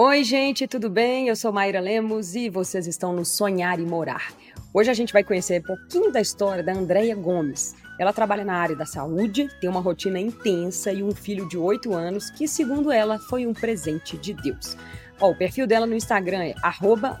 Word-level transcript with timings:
Oi, 0.00 0.22
gente, 0.22 0.68
tudo 0.68 0.88
bem? 0.88 1.26
Eu 1.26 1.34
sou 1.34 1.52
Mayra 1.52 1.80
Lemos 1.80 2.36
e 2.36 2.48
vocês 2.48 2.86
estão 2.86 3.12
no 3.12 3.24
Sonhar 3.24 3.80
e 3.80 3.84
Morar. 3.84 4.32
Hoje 4.72 4.88
a 4.88 4.94
gente 4.94 5.12
vai 5.12 5.24
conhecer 5.24 5.60
um 5.60 5.64
pouquinho 5.64 6.12
da 6.12 6.20
história 6.20 6.62
da 6.62 6.72
Andréia 6.72 7.16
Gomes. 7.16 7.74
Ela 7.98 8.12
trabalha 8.12 8.44
na 8.44 8.54
área 8.54 8.76
da 8.76 8.86
saúde, 8.86 9.48
tem 9.60 9.68
uma 9.68 9.80
rotina 9.80 10.20
intensa 10.20 10.92
e 10.92 11.02
um 11.02 11.12
filho 11.12 11.48
de 11.48 11.58
8 11.58 11.92
anos 11.92 12.30
que, 12.30 12.46
segundo 12.46 12.92
ela, 12.92 13.18
foi 13.18 13.44
um 13.44 13.52
presente 13.52 14.16
de 14.16 14.34
Deus. 14.34 14.76
Ó, 15.20 15.32
o 15.32 15.36
perfil 15.36 15.66
dela 15.66 15.84
no 15.84 15.96
Instagram 15.96 16.44
é 16.44 16.54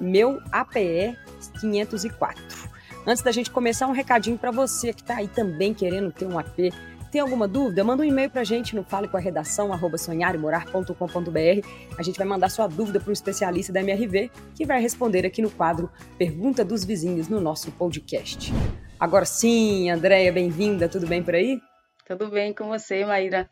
meuape504. 0.00 2.68
Antes 3.04 3.24
da 3.24 3.32
gente 3.32 3.50
começar, 3.50 3.88
um 3.88 3.92
recadinho 3.92 4.38
para 4.38 4.52
você 4.52 4.92
que 4.92 5.00
está 5.00 5.16
aí 5.16 5.26
também 5.26 5.74
querendo 5.74 6.12
ter 6.12 6.26
um 6.26 6.38
AP 6.38 6.72
tem 7.10 7.20
alguma 7.20 7.48
dúvida? 7.48 7.82
Manda 7.82 8.02
um 8.02 8.06
e-mail 8.06 8.30
para 8.30 8.42
a 8.42 8.44
gente 8.44 8.76
no 8.76 8.84
fale 8.84 9.08
com 9.08 9.16
a 9.16 9.20
redação 9.20 9.70
sonharemorar.com.br. 9.96 11.68
A 11.98 12.02
gente 12.02 12.18
vai 12.18 12.26
mandar 12.26 12.50
sua 12.50 12.66
dúvida 12.66 13.00
para 13.00 13.10
um 13.10 13.12
especialista 13.12 13.72
da 13.72 13.80
MRV 13.80 14.30
que 14.54 14.64
vai 14.64 14.80
responder 14.80 15.24
aqui 15.24 15.40
no 15.40 15.50
quadro 15.50 15.90
Pergunta 16.16 16.64
dos 16.64 16.84
Vizinhos 16.84 17.28
no 17.28 17.40
nosso 17.40 17.72
podcast. 17.72 18.52
Agora 19.00 19.24
sim, 19.24 19.90
Andréia, 19.90 20.32
bem-vinda. 20.32 20.88
Tudo 20.88 21.06
bem 21.06 21.22
por 21.22 21.34
aí? 21.34 21.60
Tudo 22.06 22.30
bem 22.30 22.52
com 22.52 22.68
você, 22.68 23.04
Maíra? 23.04 23.48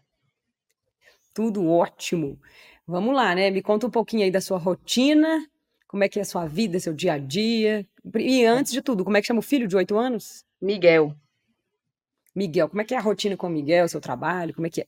Tudo 1.32 1.68
ótimo. 1.68 2.38
Vamos 2.86 3.14
lá, 3.14 3.34
né? 3.34 3.50
Me 3.50 3.62
conta 3.62 3.86
um 3.86 3.90
pouquinho 3.90 4.24
aí 4.24 4.30
da 4.30 4.40
sua 4.40 4.58
rotina, 4.58 5.44
como 5.86 6.04
é 6.04 6.08
que 6.08 6.18
é 6.18 6.22
a 6.22 6.24
sua 6.24 6.46
vida, 6.46 6.78
seu 6.80 6.92
dia 6.92 7.14
a 7.14 7.18
dia. 7.18 7.86
E 8.14 8.44
antes 8.44 8.72
de 8.72 8.80
tudo, 8.80 9.04
como 9.04 9.16
é 9.16 9.20
que 9.20 9.26
chama 9.26 9.40
o 9.40 9.42
filho 9.42 9.66
de 9.66 9.76
oito 9.76 9.98
anos? 9.98 10.44
Miguel. 10.60 11.14
Miguel, 12.36 12.68
como 12.68 12.82
é 12.82 12.84
que 12.84 12.94
é 12.94 12.98
a 12.98 13.00
rotina 13.00 13.34
com 13.34 13.46
o 13.46 13.50
Miguel, 13.50 13.88
seu 13.88 14.00
trabalho, 14.00 14.54
como 14.54 14.66
é 14.66 14.70
que 14.70 14.82
é? 14.82 14.86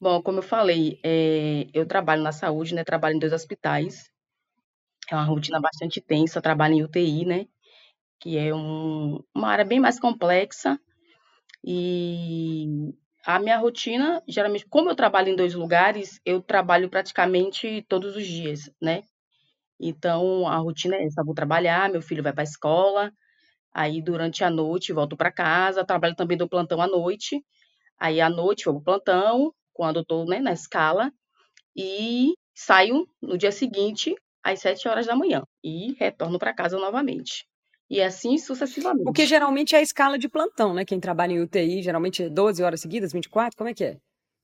Bom, 0.00 0.22
como 0.22 0.38
eu 0.38 0.42
falei, 0.42 1.00
é, 1.02 1.66
eu 1.74 1.84
trabalho 1.84 2.22
na 2.22 2.30
saúde, 2.30 2.72
né? 2.72 2.84
Trabalho 2.84 3.16
em 3.16 3.18
dois 3.18 3.32
hospitais. 3.32 4.08
É 5.10 5.14
uma 5.16 5.24
rotina 5.24 5.60
bastante 5.60 6.00
tensa, 6.00 6.40
trabalho 6.40 6.74
em 6.74 6.84
UTI, 6.84 7.24
né? 7.24 7.46
Que 8.20 8.38
é 8.38 8.54
um, 8.54 9.20
uma 9.34 9.48
área 9.48 9.64
bem 9.64 9.80
mais 9.80 9.98
complexa. 9.98 10.78
E 11.64 12.94
a 13.26 13.40
minha 13.40 13.58
rotina, 13.58 14.22
geralmente, 14.28 14.66
como 14.68 14.88
eu 14.88 14.94
trabalho 14.94 15.30
em 15.30 15.36
dois 15.36 15.54
lugares, 15.54 16.20
eu 16.24 16.40
trabalho 16.40 16.88
praticamente 16.88 17.84
todos 17.88 18.14
os 18.14 18.24
dias, 18.24 18.70
né? 18.80 19.02
Então, 19.80 20.46
a 20.46 20.56
rotina 20.58 20.96
é 20.96 21.04
essa: 21.06 21.24
vou 21.24 21.34
trabalhar, 21.34 21.90
meu 21.90 22.02
filho 22.02 22.22
vai 22.22 22.32
para 22.32 22.42
a 22.42 22.44
escola, 22.44 23.12
Aí 23.72 24.02
durante 24.02 24.42
a 24.42 24.50
noite 24.50 24.92
volto 24.92 25.16
para 25.16 25.32
casa, 25.32 25.84
trabalho 25.84 26.14
também 26.14 26.36
do 26.36 26.48
plantão 26.48 26.80
à 26.80 26.86
noite. 26.86 27.44
Aí 27.98 28.20
à 28.20 28.28
noite 28.30 28.64
vou 28.64 28.74
pro 28.74 28.84
plantão, 28.84 29.52
quando 29.72 30.00
estou 30.00 30.24
né, 30.26 30.38
na 30.40 30.52
escala, 30.52 31.12
e 31.76 32.34
saio 32.54 33.06
no 33.22 33.38
dia 33.38 33.52
seguinte 33.52 34.14
às 34.42 34.60
7 34.60 34.88
horas 34.88 35.06
da 35.06 35.14
manhã 35.14 35.42
e 35.62 35.94
retorno 35.94 36.38
para 36.38 36.54
casa 36.54 36.78
novamente. 36.78 37.46
E 37.90 38.02
assim 38.02 38.36
sucessivamente. 38.36 39.04
Porque 39.04 39.24
geralmente 39.24 39.74
é 39.74 39.78
a 39.78 39.82
escala 39.82 40.18
de 40.18 40.28
plantão, 40.28 40.74
né? 40.74 40.84
Quem 40.84 41.00
trabalha 41.00 41.32
em 41.32 41.40
UTI, 41.40 41.82
geralmente 41.82 42.24
é 42.24 42.28
12 42.28 42.62
horas 42.62 42.80
seguidas, 42.80 43.12
24, 43.12 43.56
como 43.56 43.70
é 43.70 43.74
que 43.74 43.84
é? 43.84 43.96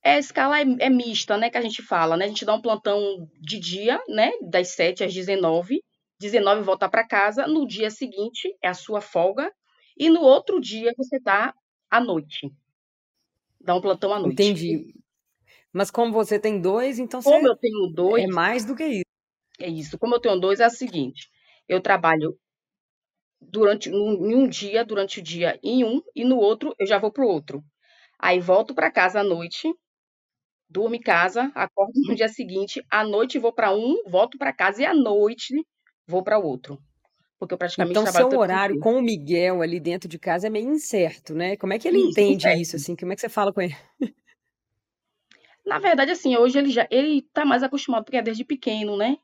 É, 0.03 0.15
a 0.15 0.19
escala 0.19 0.61
é, 0.61 0.65
é 0.81 0.91
mista, 0.91 1.37
né? 1.37 1.51
Que 1.51 1.59
a 1.59 1.63
gente 1.63 1.83
fala, 1.83 2.17
né? 2.17 2.25
A 2.25 2.29
gente 2.29 2.45
dá 2.45 2.55
um 2.55 2.63
plantão 2.63 3.29
de 3.41 3.59
dia, 3.59 4.01
né? 4.09 4.31
Das 4.43 4.69
7 4.69 5.05
às 5.05 5.13
19, 5.13 5.83
19 6.25 6.63
volta 6.63 6.89
para 6.89 7.07
casa, 7.07 7.47
no 7.47 7.67
dia 7.67 7.91
seguinte 7.91 8.57
é 8.63 8.69
a 8.69 8.75
sua 8.75 9.01
folga, 9.01 9.53
e 9.97 10.09
no 10.09 10.23
outro 10.23 10.59
dia 10.61 10.93
você 10.97 11.21
tá 11.21 11.55
à 11.91 12.01
noite. 12.01 12.51
Dá 13.61 13.75
um 13.75 13.81
plantão 13.81 14.13
à 14.13 14.19
noite. 14.19 14.33
Entendi. 14.33 14.95
Mas 15.73 15.91
como 15.91 16.13
você 16.13 16.39
tem 16.39 16.61
dois, 16.61 16.99
então 16.99 17.23
como 17.23 17.41
você 17.41 17.49
eu 17.49 17.57
tenho 17.57 17.93
dois, 17.93 18.25
é 18.25 18.27
mais 18.27 18.65
do 18.65 18.75
que 18.75 18.85
isso. 18.85 19.05
É 19.59 19.69
isso. 19.69 19.99
Como 19.99 20.15
eu 20.15 20.21
tenho 20.21 20.41
dois, 20.41 20.61
é 20.61 20.67
o 20.67 20.71
seguinte: 20.71 21.29
eu 21.69 21.81
trabalho 21.81 22.39
durante 23.41 23.91
um, 23.91 24.31
em 24.31 24.35
um 24.35 24.49
dia, 24.49 24.85
durante 24.85 25.21
o 25.21 25.23
dia 25.23 25.59
em 25.63 25.85
um, 25.85 26.01
e 26.15 26.25
no 26.25 26.39
outro 26.39 26.75
eu 26.79 26.87
já 26.87 26.99
vou 26.99 27.13
pro 27.13 27.29
outro. 27.29 27.63
Aí 28.19 28.41
volto 28.41 28.75
para 28.75 28.91
casa 28.91 29.21
à 29.21 29.25
noite, 29.25 29.71
durmo 30.69 30.95
em 30.95 31.01
casa, 31.01 31.53
acordo 31.55 31.93
no 32.09 32.15
dia 32.15 32.29
seguinte, 32.29 32.83
à 32.91 33.05
noite 33.05 33.39
vou 33.39 33.53
para 33.53 33.75
um, 33.75 34.03
volto 34.09 34.39
para 34.39 34.53
casa 34.53 34.83
e 34.83 34.87
à 34.87 34.95
noite 34.95 35.55
vou 36.07 36.23
para 36.23 36.39
outro. 36.39 36.79
Porque 37.39 37.55
eu 37.55 37.59
praticamente 37.59 37.93
então, 37.93 38.05
trabalho 38.05 38.31
seu 38.31 38.39
horário 38.39 38.81
com 38.81 38.95
o 38.97 39.03
Miguel 39.03 39.61
ali 39.61 39.79
dentro 39.81 40.09
de 40.09 40.19
casa 40.19 40.47
é 40.47 40.51
meio 40.51 40.71
incerto, 40.71 41.35
né? 41.35 41.57
Como 41.57 41.73
é 41.73 41.79
que 41.79 41.89
ele 41.89 41.99
isso, 41.99 42.09
entende 42.09 42.49
isso, 42.61 42.77
assim? 42.77 42.97
Como 42.97 43.13
é 43.13 43.15
que 43.15 43.21
você 43.21 43.29
fala 43.29 43.53
com 43.53 43.61
ele? 43.61 43.77
Na 45.67 45.79
verdade, 45.79 46.13
assim, 46.13 46.37
hoje 46.37 46.59
ele 46.59 46.71
já 46.71 46.87
ele 46.91 47.23
tá 47.33 47.45
mais 47.45 47.63
acostumado, 47.63 48.05
porque 48.05 48.19
é 48.19 48.23
desde 48.23 48.45
pequeno, 48.45 48.97
né? 48.97 49.17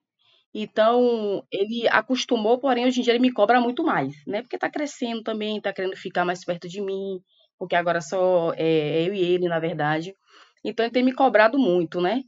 Então, 0.52 1.44
ele 1.50 1.86
acostumou, 1.88 2.58
porém, 2.58 2.86
hoje 2.86 3.00
em 3.00 3.02
dia 3.04 3.12
ele 3.12 3.20
me 3.20 3.32
cobra 3.32 3.60
muito 3.60 3.84
mais, 3.84 4.14
né? 4.26 4.42
Porque 4.42 4.58
tá 4.58 4.68
crescendo 4.68 5.22
também, 5.22 5.60
tá 5.60 5.72
querendo 5.72 5.97
ficar 5.97 6.24
mais 6.24 6.44
perto 6.44 6.68
de 6.68 6.80
mim, 6.80 7.20
porque 7.58 7.76
agora 7.76 8.00
só 8.00 8.52
é, 8.54 9.02
é 9.02 9.08
eu 9.08 9.14
e 9.14 9.20
ele, 9.20 9.48
na 9.48 9.60
verdade. 9.60 10.14
Então, 10.64 10.84
ele 10.84 10.92
tem 10.92 11.04
me 11.04 11.12
cobrado 11.12 11.58
muito, 11.58 12.00
né? 12.00 12.22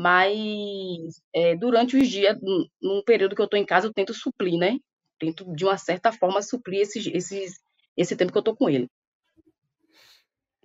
Mas 0.00 1.20
é, 1.34 1.56
durante 1.56 1.96
os 1.96 2.08
dias, 2.08 2.38
num 2.80 3.02
período 3.04 3.34
que 3.34 3.40
eu 3.40 3.46
estou 3.46 3.58
em 3.58 3.66
casa, 3.66 3.88
eu 3.88 3.92
tento 3.92 4.14
suprir, 4.14 4.56
né? 4.56 4.78
Tento, 5.18 5.52
de 5.56 5.64
uma 5.64 5.76
certa 5.76 6.12
forma, 6.12 6.40
suprir 6.40 6.82
esses, 6.82 7.08
esses, 7.08 7.58
esse 7.96 8.14
tempo 8.14 8.30
que 8.30 8.38
eu 8.38 8.42
estou 8.42 8.54
com 8.54 8.70
ele. 8.70 8.88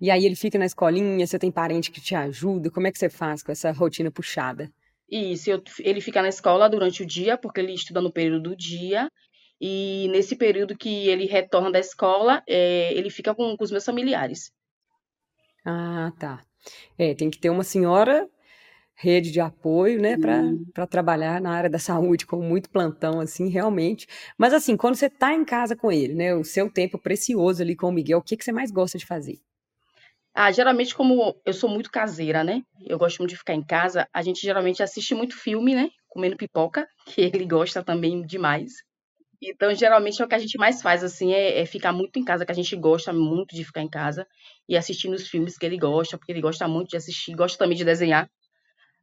E 0.00 0.08
aí 0.08 0.24
ele 0.24 0.36
fica 0.36 0.56
na 0.56 0.66
escolinha, 0.66 1.26
você 1.26 1.36
tem 1.36 1.50
parente 1.50 1.90
que 1.90 2.00
te 2.00 2.14
ajuda, 2.14 2.70
como 2.70 2.86
é 2.86 2.92
que 2.92 2.98
você 2.98 3.10
faz 3.10 3.42
com 3.42 3.50
essa 3.50 3.72
rotina 3.72 4.08
puxada? 4.08 4.70
Isso, 5.10 5.50
eu, 5.50 5.60
ele 5.80 6.00
fica 6.00 6.22
na 6.22 6.28
escola 6.28 6.70
durante 6.70 7.02
o 7.02 7.06
dia, 7.06 7.36
porque 7.36 7.58
ele 7.58 7.74
estuda 7.74 8.00
no 8.00 8.12
período 8.12 8.50
do 8.50 8.56
dia, 8.56 9.10
e 9.60 10.06
nesse 10.12 10.36
período 10.36 10.78
que 10.78 11.08
ele 11.08 11.26
retorna 11.26 11.72
da 11.72 11.80
escola, 11.80 12.40
é, 12.48 12.94
ele 12.94 13.10
fica 13.10 13.34
com, 13.34 13.56
com 13.56 13.64
os 13.64 13.72
meus 13.72 13.84
familiares. 13.84 14.52
Ah, 15.66 16.12
tá. 16.20 16.40
É, 16.96 17.16
tem 17.16 17.28
que 17.30 17.40
ter 17.40 17.50
uma 17.50 17.64
senhora 17.64 18.30
rede 18.94 19.30
de 19.30 19.40
apoio, 19.40 20.00
né, 20.00 20.16
para 20.72 20.86
trabalhar 20.86 21.40
na 21.40 21.50
área 21.50 21.68
da 21.68 21.78
saúde, 21.78 22.26
com 22.26 22.40
muito 22.40 22.70
plantão, 22.70 23.20
assim, 23.20 23.48
realmente. 23.48 24.06
Mas, 24.38 24.52
assim, 24.52 24.76
quando 24.76 24.94
você 24.94 25.06
está 25.06 25.34
em 25.34 25.44
casa 25.44 25.76
com 25.76 25.90
ele, 25.90 26.14
né, 26.14 26.34
o 26.34 26.44
seu 26.44 26.70
tempo 26.70 26.98
precioso 26.98 27.62
ali 27.62 27.74
com 27.74 27.88
o 27.88 27.92
Miguel, 27.92 28.18
o 28.18 28.22
que, 28.22 28.36
que 28.36 28.44
você 28.44 28.52
mais 28.52 28.70
gosta 28.70 28.96
de 28.96 29.06
fazer? 29.06 29.38
Ah, 30.32 30.50
geralmente, 30.50 30.94
como 30.94 31.36
eu 31.44 31.52
sou 31.52 31.68
muito 31.68 31.90
caseira, 31.90 32.42
né, 32.42 32.62
eu 32.86 32.98
gosto 32.98 33.18
muito 33.18 33.30
de 33.30 33.36
ficar 33.36 33.54
em 33.54 33.64
casa, 33.64 34.08
a 34.12 34.22
gente 34.22 34.40
geralmente 34.40 34.82
assiste 34.82 35.14
muito 35.14 35.36
filme, 35.36 35.74
né, 35.74 35.90
comendo 36.08 36.36
pipoca, 36.36 36.86
que 37.06 37.20
ele 37.20 37.46
gosta 37.46 37.82
também 37.82 38.22
demais. 38.22 38.72
Então, 39.42 39.74
geralmente, 39.74 40.22
é 40.22 40.24
o 40.24 40.28
que 40.28 40.34
a 40.34 40.38
gente 40.38 40.56
mais 40.56 40.80
faz, 40.80 41.04
assim, 41.04 41.32
é, 41.34 41.60
é 41.60 41.66
ficar 41.66 41.92
muito 41.92 42.18
em 42.18 42.24
casa, 42.24 42.46
que 42.46 42.52
a 42.52 42.54
gente 42.54 42.74
gosta 42.76 43.12
muito 43.12 43.54
de 43.54 43.64
ficar 43.64 43.82
em 43.82 43.90
casa 43.90 44.26
e 44.68 44.76
assistindo 44.76 45.12
os 45.14 45.28
filmes 45.28 45.58
que 45.58 45.66
ele 45.66 45.76
gosta, 45.76 46.16
porque 46.16 46.32
ele 46.32 46.40
gosta 46.40 46.66
muito 46.66 46.90
de 46.90 46.96
assistir, 46.96 47.34
gosta 47.34 47.58
também 47.58 47.76
de 47.76 47.84
desenhar, 47.84 48.28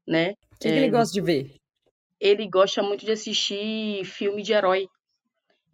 né? 0.07 0.31
O 0.53 0.59
que, 0.59 0.67
é, 0.67 0.71
que 0.71 0.77
ele 0.77 0.89
gosta 0.89 1.13
de 1.13 1.21
ver? 1.21 1.55
Ele 2.19 2.47
gosta 2.47 2.83
muito 2.83 3.05
de 3.05 3.11
assistir 3.11 4.05
filme 4.05 4.43
de 4.43 4.53
herói. 4.53 4.87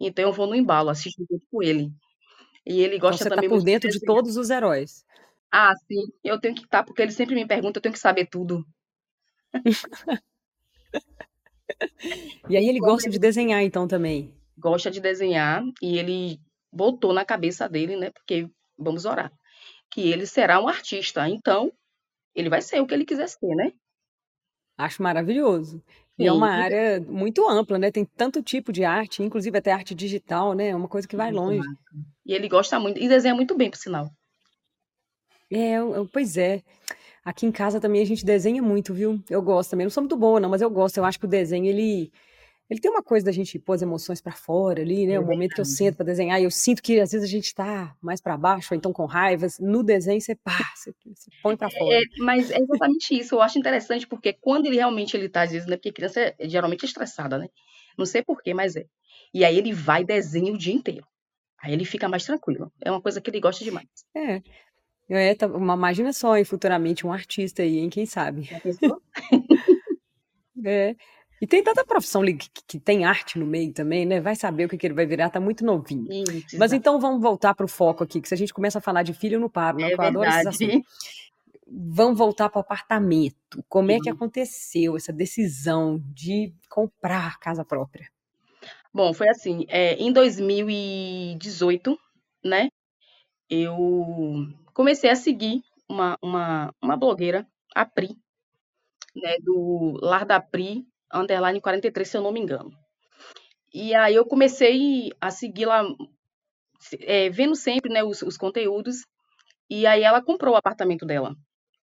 Então 0.00 0.24
eu 0.24 0.32
vou 0.32 0.46
no 0.46 0.54
embalo, 0.54 0.90
assisto 0.90 1.24
junto 1.30 1.44
com 1.50 1.62
ele. 1.62 1.90
E 2.64 2.80
ele 2.80 2.96
então 2.96 3.10
gosta 3.10 3.24
então, 3.24 3.28
você 3.28 3.34
também 3.34 3.48
tá 3.48 3.56
por 3.56 3.64
dentro 3.64 3.88
de, 3.88 3.98
de 3.98 4.04
todos 4.04 4.36
os 4.36 4.50
heróis. 4.50 5.04
Ah, 5.50 5.72
sim. 5.86 6.12
Eu 6.22 6.38
tenho 6.38 6.54
que 6.54 6.64
estar, 6.64 6.78
tá, 6.78 6.84
porque 6.84 7.02
ele 7.02 7.12
sempre 7.12 7.34
me 7.34 7.46
pergunta, 7.46 7.78
eu 7.78 7.82
tenho 7.82 7.92
que 7.92 7.98
saber 7.98 8.26
tudo. 8.26 8.64
e 12.48 12.56
aí 12.56 12.68
ele 12.68 12.78
gosta 12.78 13.08
de 13.08 13.18
desenhar, 13.18 13.62
então, 13.62 13.88
também? 13.88 14.34
Gosta 14.56 14.90
de 14.90 15.00
desenhar, 15.00 15.62
e 15.80 15.98
ele 15.98 16.38
botou 16.70 17.12
na 17.14 17.24
cabeça 17.24 17.68
dele, 17.68 17.96
né, 17.96 18.10
porque 18.10 18.48
vamos 18.76 19.04
orar, 19.04 19.32
que 19.90 20.02
ele 20.10 20.26
será 20.26 20.60
um 20.60 20.68
artista. 20.68 21.26
Então, 21.28 21.72
ele 22.34 22.50
vai 22.50 22.60
ser 22.60 22.80
o 22.80 22.86
que 22.86 22.92
ele 22.94 23.06
quiser 23.06 23.28
ser, 23.28 23.54
né? 23.54 23.72
Acho 24.78 25.02
maravilhoso. 25.02 25.82
E 26.18 26.26
é 26.26 26.32
uma 26.32 26.48
área 26.50 27.00
muito 27.00 27.46
ampla, 27.48 27.78
né? 27.78 27.90
Tem 27.90 28.04
tanto 28.04 28.42
tipo 28.42 28.72
de 28.72 28.84
arte, 28.84 29.22
inclusive 29.22 29.58
até 29.58 29.72
arte 29.72 29.94
digital, 29.94 30.52
né? 30.54 30.68
É 30.68 30.76
uma 30.76 30.88
coisa 30.88 31.06
que 31.06 31.16
vai 31.16 31.30
longe. 31.32 31.60
E 32.24 32.32
ele 32.32 32.48
gosta 32.48 32.78
muito, 32.80 32.98
e 33.00 33.08
desenha 33.08 33.34
muito 33.34 33.56
bem, 33.56 33.70
por 33.70 33.76
sinal. 33.76 34.08
É, 35.50 35.74
eu- 35.74 36.08
pois 36.12 36.36
é. 36.36 36.62
Aqui 37.24 37.44
em 37.46 37.52
casa 37.52 37.80
também 37.80 38.00
a 38.02 38.06
gente 38.06 38.24
desenha 38.24 38.62
muito, 38.62 38.94
viu? 38.94 39.22
Eu 39.28 39.42
gosto 39.42 39.70
também. 39.70 39.84
Não 39.84 39.90
sou 39.90 40.02
muito 40.02 40.16
boa, 40.16 40.40
não, 40.40 40.48
mas 40.48 40.62
eu 40.62 40.70
gosto. 40.70 40.96
Eu 40.98 41.04
acho 41.04 41.18
que 41.18 41.26
o 41.26 41.28
desenho, 41.28 41.66
ele, 41.66 42.10
ele 42.68 42.80
tem 42.80 42.90
uma 42.90 43.02
coisa 43.02 43.24
da 43.24 43.32
gente 43.32 43.58
pôr 43.58 43.74
as 43.74 43.82
emoções 43.82 44.20
para 44.20 44.32
fora 44.32 44.82
ali, 44.82 45.06
né? 45.06 45.14
É 45.14 45.20
o 45.20 45.24
momento 45.24 45.54
que 45.54 45.60
eu 45.60 45.64
sento 45.64 45.96
para 45.96 46.06
desenhar, 46.06 46.38
e 46.40 46.44
eu 46.44 46.50
sinto 46.50 46.82
que 46.82 47.00
às 47.00 47.12
vezes 47.12 47.26
a 47.26 47.30
gente 47.30 47.54
tá 47.54 47.96
mais 48.00 48.20
para 48.20 48.36
baixo, 48.36 48.74
ou 48.74 48.76
então 48.76 48.92
com 48.92 49.06
raivas. 49.06 49.58
No 49.58 49.82
desenho 49.82 50.20
você 50.20 50.34
pá, 50.34 50.58
você, 50.74 50.94
você 51.06 51.30
põe 51.42 51.56
para 51.56 51.70
fora. 51.70 51.94
É, 51.94 52.00
mas 52.18 52.50
é 52.50 52.58
exatamente 52.58 53.18
isso. 53.18 53.36
Eu 53.36 53.42
acho 53.42 53.58
interessante 53.58 54.06
porque 54.06 54.34
quando 54.34 54.66
ele 54.66 54.76
realmente 54.76 55.16
ele 55.16 55.28
tá, 55.28 55.42
às 55.42 55.50
vezes, 55.50 55.66
né? 55.66 55.76
Porque 55.76 55.92
criança 55.92 56.34
é 56.38 56.48
geralmente 56.48 56.84
estressada, 56.84 57.38
né? 57.38 57.48
Não 57.96 58.04
sei 58.04 58.22
porquê, 58.22 58.52
mas 58.52 58.76
é. 58.76 58.84
E 59.32 59.44
aí 59.44 59.56
ele 59.56 59.72
vai 59.72 60.02
e 60.02 60.06
desenha 60.06 60.52
o 60.52 60.58
dia 60.58 60.74
inteiro. 60.74 61.06
Aí 61.62 61.72
ele 61.72 61.84
fica 61.84 62.08
mais 62.08 62.24
tranquilo. 62.24 62.70
É 62.84 62.90
uma 62.90 63.00
coisa 63.00 63.20
que 63.20 63.30
ele 63.30 63.40
gosta 63.40 63.64
demais. 63.64 63.88
É. 64.14 64.42
É, 65.10 65.34
tá, 65.34 65.46
uma, 65.46 65.74
imagina 65.74 66.12
só, 66.12 66.36
hein, 66.36 66.44
futuramente 66.44 67.06
um 67.06 67.12
artista 67.12 67.62
aí, 67.62 67.78
hein? 67.78 67.88
Quem 67.88 68.04
sabe? 68.04 68.42
Já 68.42 68.60
pensou? 68.60 69.00
É. 70.64 70.96
E 71.40 71.46
tem 71.46 71.62
tanta 71.62 71.84
profissão 71.84 72.24
que, 72.24 72.50
que, 72.66 72.80
tem 72.80 73.04
arte 73.04 73.38
no 73.38 73.46
meio 73.46 73.72
também, 73.72 74.04
né? 74.04 74.20
Vai 74.20 74.34
saber 74.34 74.64
o 74.64 74.68
que, 74.68 74.76
que 74.76 74.86
ele 74.86 74.94
vai 74.94 75.06
virar, 75.06 75.30
tá 75.30 75.38
muito 75.38 75.64
novinho. 75.64 76.06
Isso, 76.10 76.58
Mas 76.58 76.72
então 76.72 76.98
vamos 76.98 77.22
voltar 77.22 77.54
para 77.54 77.64
o 77.64 77.68
foco 77.68 78.02
aqui, 78.02 78.20
que 78.20 78.28
se 78.28 78.34
a 78.34 78.36
gente 78.36 78.52
começa 78.52 78.78
a 78.78 78.82
falar 78.82 79.02
de 79.02 79.14
filho, 79.14 79.36
eu 79.36 79.40
não 79.40 79.48
paro, 79.48 79.78
né? 79.78 79.90
É 79.90 79.94
eu 79.94 80.00
adoro 80.00 80.28
esses 80.28 80.82
Vamos 81.70 82.18
voltar 82.18 82.48
para 82.48 82.58
o 82.58 82.62
apartamento. 82.62 83.62
Como 83.68 83.90
é 83.90 83.98
que 83.98 84.08
aconteceu 84.08 84.96
essa 84.96 85.12
decisão 85.12 86.02
de 86.14 86.52
comprar 86.68 87.38
casa 87.38 87.62
própria? 87.62 88.10
Bom, 88.92 89.12
foi 89.12 89.28
assim, 89.28 89.66
é, 89.68 89.94
em 89.94 90.10
2018, 90.10 91.98
né? 92.42 92.70
Eu 93.50 94.46
comecei 94.72 95.10
a 95.10 95.16
seguir 95.16 95.62
uma, 95.88 96.18
uma, 96.22 96.74
uma 96.82 96.96
blogueira, 96.96 97.46
a 97.74 97.84
Pri, 97.84 98.16
né, 99.14 99.36
do 99.42 99.98
Lar 100.02 100.24
da 100.24 100.40
Pri, 100.40 100.86
underline 101.12 101.60
43, 101.60 102.08
se 102.08 102.16
eu 102.16 102.22
não 102.22 102.32
me 102.32 102.40
engano. 102.40 102.70
E 103.72 103.94
aí 103.94 104.14
eu 104.14 104.24
comecei 104.24 105.10
a 105.20 105.30
seguir 105.30 105.66
lá, 105.66 105.84
é, 107.00 107.28
vendo 107.30 107.54
sempre 107.54 107.92
né, 107.92 108.02
os, 108.02 108.22
os 108.22 108.36
conteúdos, 108.36 109.04
e 109.68 109.86
aí 109.86 110.02
ela 110.02 110.22
comprou 110.22 110.54
o 110.54 110.56
apartamento 110.56 111.04
dela. 111.04 111.34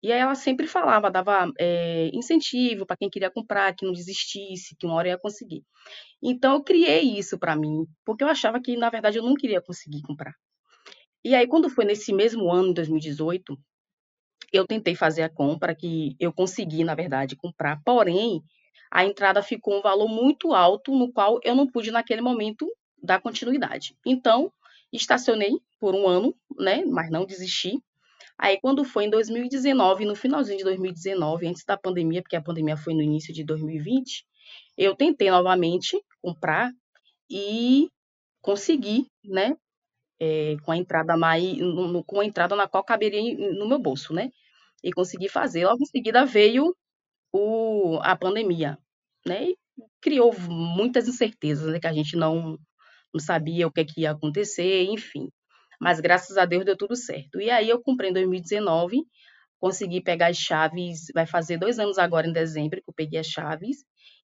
E 0.01 0.11
aí 0.11 0.19
ela 0.19 0.35
sempre 0.35 0.67
falava, 0.67 1.09
dava 1.09 1.49
é, 1.57 2.09
incentivo 2.13 2.85
para 2.85 2.97
quem 2.97 3.09
queria 3.09 3.31
comprar, 3.31 3.73
que 3.73 3.85
não 3.85 3.93
desistisse, 3.93 4.75
que 4.77 4.85
uma 4.85 4.95
hora 4.95 5.07
ia 5.09 5.17
conseguir. 5.17 5.63
Então 6.21 6.55
eu 6.55 6.63
criei 6.63 7.17
isso 7.17 7.39
para 7.39 7.55
mim, 7.55 7.85
porque 8.05 8.23
eu 8.23 8.27
achava 8.27 8.61
que 8.61 8.75
na 8.75 8.89
verdade 8.89 9.17
eu 9.17 9.23
não 9.23 9.33
queria 9.33 9.61
conseguir 9.61 10.01
comprar. 10.01 10.33
E 11.23 11.33
aí 11.33 11.47
quando 11.47 11.69
foi 11.69 11.85
nesse 11.85 12.11
mesmo 12.13 12.51
ano, 12.51 12.73
2018, 12.73 13.57
eu 14.51 14.67
tentei 14.67 14.93
fazer 14.93 15.23
a 15.23 15.29
compra 15.29 15.73
que 15.73 16.15
eu 16.19 16.33
consegui, 16.33 16.83
na 16.83 16.95
verdade, 16.95 17.37
comprar, 17.37 17.81
porém, 17.83 18.41
a 18.93 19.03
entrada 19.03 19.41
ficou 19.41 19.79
um 19.79 19.81
valor 19.81 20.07
muito 20.07 20.53
alto, 20.53 20.95
no 20.95 21.11
qual 21.11 21.39
eu 21.43 21.55
não 21.55 21.65
pude, 21.67 21.89
naquele 21.89 22.21
momento, 22.21 22.69
dar 23.01 23.19
continuidade. 23.19 23.97
Então, 24.05 24.51
estacionei 24.91 25.59
por 25.79 25.95
um 25.95 26.07
ano, 26.07 26.35
né, 26.59 26.85
mas 26.85 27.09
não 27.09 27.25
desisti. 27.25 27.81
Aí, 28.37 28.59
quando 28.61 28.83
foi 28.83 29.05
em 29.05 29.09
2019, 29.09 30.05
no 30.05 30.15
finalzinho 30.15 30.59
de 30.59 30.63
2019, 30.63 31.47
antes 31.47 31.65
da 31.65 31.75
pandemia, 31.75 32.21
porque 32.21 32.35
a 32.35 32.41
pandemia 32.41 32.77
foi 32.77 32.93
no 32.93 33.01
início 33.01 33.33
de 33.33 33.43
2020, 33.43 34.25
eu 34.77 34.95
tentei 34.95 35.31
novamente 35.31 35.99
comprar 36.21 36.71
e 37.27 37.89
consegui, 38.41 39.07
né, 39.25 39.57
é, 40.19 40.55
com 40.63 40.71
a 40.71 40.77
entrada 40.77 41.17
mais, 41.17 41.57
no, 41.57 42.03
com 42.03 42.19
a 42.19 42.25
entrada 42.25 42.55
na 42.55 42.67
qual 42.67 42.83
caberia 42.83 43.35
no 43.55 43.67
meu 43.67 43.79
bolso, 43.79 44.13
né? 44.13 44.29
e 44.83 44.91
consegui 44.91 45.29
fazer. 45.29 45.65
Logo 45.65 45.81
em 45.81 45.85
seguida 45.85 46.25
veio 46.25 46.75
o, 47.31 47.99
a 48.03 48.15
pandemia, 48.15 48.77
né? 49.25 49.45
E 49.45 49.55
criou 50.01 50.33
muitas 50.39 51.07
incertezas, 51.07 51.71
né? 51.71 51.79
Que 51.79 51.87
a 51.87 51.93
gente 51.93 52.15
não, 52.15 52.57
não 53.13 53.19
sabia 53.19 53.67
o 53.67 53.71
que, 53.71 53.81
é 53.81 53.85
que 53.85 54.01
ia 54.01 54.11
acontecer, 54.11 54.83
enfim. 54.85 55.29
Mas 55.79 55.99
graças 55.99 56.37
a 56.37 56.45
Deus 56.45 56.65
deu 56.65 56.77
tudo 56.77 56.95
certo. 56.95 57.41
E 57.41 57.49
aí 57.49 57.69
eu 57.69 57.81
comprei 57.81 58.09
em 58.09 58.13
2019, 58.13 59.03
consegui 59.59 60.01
pegar 60.01 60.27
as 60.27 60.37
chaves, 60.37 61.07
vai 61.13 61.25
fazer 61.25 61.57
dois 61.57 61.79
anos 61.79 61.97
agora 61.97 62.27
em 62.27 62.33
dezembro 62.33 62.81
que 62.81 62.89
eu 62.89 62.93
peguei 62.93 63.19
as 63.19 63.27
chaves. 63.27 63.77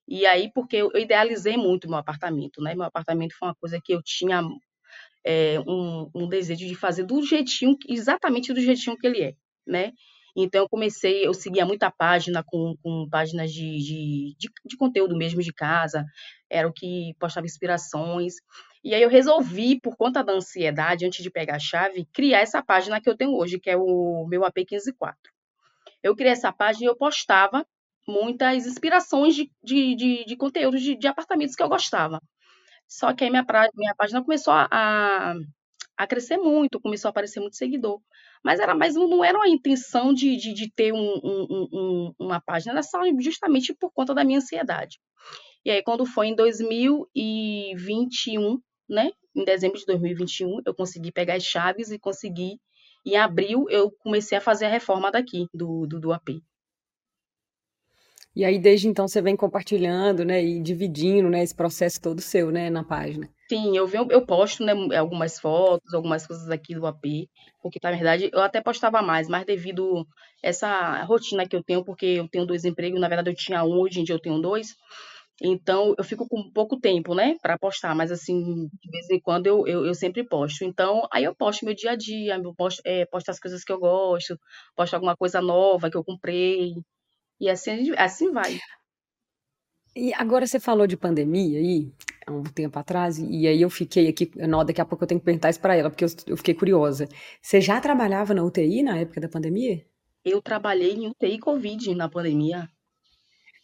E 0.07 0.25
aí, 0.25 0.51
porque 0.54 0.78
eu, 0.78 0.92
idealizei 0.96 1.56
muito 1.56 1.88
meu 1.88 1.98
apartamento, 1.98 2.62
né? 2.62 2.74
Meu 2.75 2.86
apartamento 2.86 3.36
foi 3.38 3.50
uma 3.50 3.56
coisa 3.56 3.80
que 3.84 3.94
eu 3.94 4.01
tinha 4.04 4.42
é, 5.25 5.60
um, 5.62 6.10
um 6.16 6.28
desejo 6.28 6.66
de 6.66 6.75
fazer 6.75 7.04
do 7.04 7.22
jeitinho, 7.24 7.78
exatamente 7.88 8.54
do 8.54 8.62
jeitinho 8.62 8.98
que 8.98 9.06
ele 9.06 9.22
é, 9.22 9.34
né? 9.68 9.94
Então, 10.36 10.62
eu 10.62 10.70
comecei, 10.70 11.26
eu 11.26 11.34
seguia 11.34 11.66
muita 11.66 11.92
página 11.92 12.44
com, 12.44 12.76
com 12.81 13.08
páginas 13.10 13.52
de, 13.52 13.78
de, 13.78 14.36
de, 14.38 14.50
de 14.66 14.78
conteúdo 14.78 15.16
mesmo 15.18 15.42
de 15.42 15.54
casa, 15.54 16.06
era 16.50 16.68
o 16.68 16.74
que 16.74 17.14
postava 17.20 17.46
inspirações. 17.46 18.36
E 18.84 18.96
aí 18.96 19.02
eu 19.02 19.10
resolvi, 19.10 19.80
por 19.80 19.96
conta 19.98 20.24
da 20.24 20.34
ansiedade, 20.34 21.06
antes 21.06 21.22
de 21.24 21.30
pegar 21.30 21.56
a 21.56 21.60
chave, 21.60 22.08
criar 22.14 22.40
essa 22.40 22.64
página 22.64 23.02
que 23.02 23.10
eu 23.10 23.18
tenho 23.18 23.34
hoje, 23.36 23.60
que 23.60 23.70
é 23.70 23.78
o 23.78 24.26
meu 24.28 24.42
AP154. 24.42 25.16
Eu 26.02 26.16
criei 26.16 26.32
essa 26.32 26.52
página 26.52 26.86
e 26.86 26.88
eu 26.88 26.96
postava 26.96 27.66
muitas 28.08 28.66
inspirações 28.66 29.36
de, 29.36 29.52
de, 29.64 29.96
de, 29.96 30.25
de 30.25 30.38
conteúdos 30.38 30.82
de, 30.82 30.96
de 30.96 31.08
apartamentos 31.08 31.56
que 31.56 31.64
eu 31.64 31.70
gostava. 31.70 32.22
Só 32.88 33.14
que 33.14 33.24
aí 33.24 33.30
minha, 33.30 33.46
minha 33.75 33.96
página 33.96 34.24
começou 34.24 34.54
a, 34.54 35.36
a 35.98 36.08
crescer 36.08 36.38
muito, 36.38 36.80
começou 36.80 37.10
a 37.10 37.12
aparecer 37.12 37.40
muito 37.40 37.58
seguidor. 37.58 38.02
Mas 38.44 38.60
era 38.60 38.74
mais 38.74 38.96
não 38.96 39.24
era 39.24 39.38
uma 39.38 39.50
intenção 39.50 40.14
de, 40.14 40.36
de, 40.38 40.54
de 40.54 40.72
ter 40.72 40.94
um, 40.94 41.20
um, 41.24 41.68
um, 41.74 42.14
uma 42.18 42.40
página, 42.40 42.72
era 42.74 42.84
só 42.84 43.02
justamente 43.20 43.74
por 43.74 43.92
conta 43.92 44.14
da 44.14 44.24
minha 44.24 44.40
ansiedade. 44.40 45.00
E 45.66 45.72
aí, 45.72 45.84
quando 45.84 46.06
foi 46.06 46.28
em 46.28 46.36
2021, 46.36 48.62
né? 48.90 49.12
Em 49.36 49.44
dezembro 49.44 49.78
de 49.78 49.86
2021, 49.86 50.62
eu 50.66 50.74
consegui 50.74 51.12
pegar 51.12 51.36
as 51.36 51.44
chaves 51.44 51.92
e 51.92 52.00
consegui. 52.00 52.58
Em 53.06 53.18
abril, 53.18 53.66
eu 53.70 53.92
comecei 54.00 54.38
a 54.38 54.42
fazer 54.42 54.66
a 54.66 54.70
reforma 54.70 55.12
daqui, 55.12 55.48
do, 55.54 55.86
do, 55.86 56.00
do 56.00 56.14
AP. 56.14 56.30
E 58.36 58.46
aí, 58.46 58.60
desde 58.60 58.88
então, 58.88 59.08
você 59.08 59.22
vem 59.22 59.36
compartilhando, 59.36 60.24
né, 60.24 60.44
e 60.44 60.62
dividindo, 60.62 61.30
né, 61.30 61.44
esse 61.44 61.56
processo 61.56 62.00
todo 62.00 62.22
seu, 62.22 62.52
né, 62.52 62.70
na 62.70 62.84
página. 62.84 63.28
Sim, 63.50 63.76
eu, 63.76 63.88
venho, 63.88 64.08
eu 64.12 64.24
posto, 64.26 64.64
né, 64.64 64.74
algumas 64.96 65.40
fotos, 65.40 65.94
algumas 65.94 66.28
coisas 66.28 66.50
aqui 66.50 66.76
do 66.76 66.86
AP, 66.86 67.28
porque, 67.62 67.80
na 67.81 67.92
verdade, 67.92 68.30
eu 68.31 68.42
até 68.42 68.62
postava 68.62 69.02
mais, 69.02 69.28
mas 69.28 69.46
devido 69.46 70.06
essa 70.44 71.04
rotina 71.04 71.48
que 71.48 71.56
eu 71.56 71.64
tenho, 71.64 71.84
porque 71.84 72.06
eu 72.06 72.28
tenho 72.28 72.46
dois 72.46 72.64
empregos, 72.64 73.02
na 73.02 73.08
verdade 73.08 73.31
eu 73.31 73.36
tinha 73.36 73.64
um, 73.64 73.80
hoje 73.80 74.00
em 74.00 74.04
dia 74.04 74.14
eu 74.14 74.22
tenho 74.22 74.40
dois, 74.40 74.75
então 75.42 75.96
eu 75.98 76.04
fico 76.04 76.28
com 76.28 76.52
pouco 76.52 76.80
tempo, 76.80 77.16
né, 77.16 77.36
para 77.42 77.58
postar, 77.58 77.96
mas 77.96 78.12
assim, 78.12 78.68
de 78.68 78.92
vez 78.92 79.10
em 79.10 79.20
quando 79.20 79.48
eu, 79.48 79.66
eu, 79.66 79.86
eu, 79.86 79.96
sempre 79.96 80.24
posto. 80.24 80.64
Então, 80.64 81.08
aí 81.12 81.24
eu 81.24 81.34
posto 81.34 81.66
meu 81.66 81.74
dia 81.74 81.92
a 81.92 81.96
dia, 81.96 82.36
eu 82.36 82.54
posto, 82.54 82.82
é, 82.86 83.06
posto 83.06 83.30
as 83.30 83.40
coisas 83.40 83.64
que 83.64 83.72
eu 83.72 83.80
gosto, 83.80 84.38
posto 84.75 84.94
alguma 84.94 85.18
coisa 85.18 85.42
nova 85.42 85.90
que 85.90 85.98
eu 85.98 86.04
comprei, 86.04 86.74
e 87.39 87.50
assim, 87.50 87.91
assim 87.97 88.31
vai. 88.31 88.59
E 89.95 90.13
agora 90.13 90.45
você 90.45 90.59
falou 90.59 90.86
de 90.86 90.95
pandemia 90.95 91.59
aí, 91.59 91.91
há 92.25 92.31
um 92.31 92.44
tempo 92.44 92.77
atrás, 92.77 93.18
e 93.18 93.47
aí 93.47 93.62
eu 93.62 93.69
fiquei 93.69 94.07
aqui, 94.07 94.31
não, 94.36 94.63
daqui 94.63 94.80
a 94.80 94.86
pouco 94.86 95.03
eu 95.03 95.07
tenho 95.07 95.19
que 95.19 95.25
perguntar 95.25 95.50
isso 95.50 95.59
para 95.59 95.75
ela, 95.75 95.89
porque 95.89 96.05
eu, 96.05 96.10
eu, 96.27 96.38
fiquei 96.38 96.53
curiosa. 96.53 97.08
Você 97.41 97.60
já 97.60 97.81
trabalhava 97.81 98.34
na 98.34 98.43
UTI 98.43 98.84
na 98.84 98.98
época 98.98 99.19
da 99.19 99.27
pandemia? 99.27 99.86
Eu 100.24 100.41
trabalhei 100.41 100.93
em 100.93 101.08
UTI 101.08 101.39
Covid 101.39 101.96
na 101.96 102.08
pandemia. 102.08 102.69